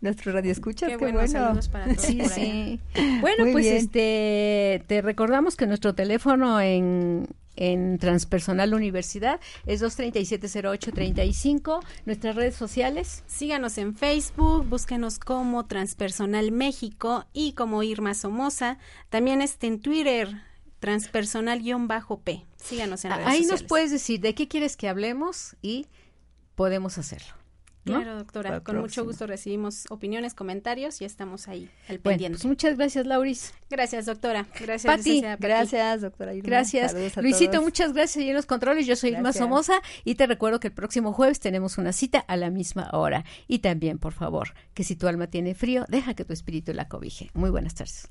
[0.00, 1.20] Nuestro radio escucha, qué, bueno.
[1.32, 2.80] Para todos sí, sí.
[3.22, 11.80] Bueno, pues este te recordamos que nuestro teléfono en en Transpersonal Universidad es 237-0835.
[12.06, 13.22] Nuestras redes sociales.
[13.26, 18.78] Síganos en Facebook, búsquenos como Transpersonal México y como Irma Somoza.
[19.08, 20.42] También está en Twitter,
[20.84, 22.44] transpersonal-p.
[22.56, 25.86] Síganos en redes Ahí nos puedes decir de qué quieres que hablemos y
[26.56, 27.32] podemos hacerlo.
[27.84, 28.60] Claro, doctora.
[28.60, 32.38] con mucho gusto recibimos opiniones, comentarios y estamos ahí al pendiente.
[32.38, 33.52] Pues muchas gracias, Lauris.
[33.68, 34.46] Gracias, doctora.
[34.58, 35.22] Gracias, Pati.
[35.38, 36.32] Gracias, doctora.
[36.34, 36.94] Gracias.
[37.16, 38.24] Luisito, muchas gracias.
[38.24, 41.40] Y en los controles, yo soy Irma Somoza y te recuerdo que el próximo jueves
[41.40, 43.24] tenemos una cita a la misma hora.
[43.48, 46.88] Y también, por favor, que si tu alma tiene frío, deja que tu espíritu la
[46.88, 47.30] cobije.
[47.34, 48.08] Muy buenas tardes.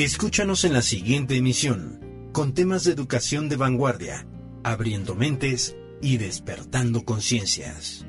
[0.00, 2.00] Escúchanos en la siguiente emisión,
[2.32, 4.26] con temas de educación de vanguardia,
[4.64, 8.06] abriendo mentes y despertando conciencias.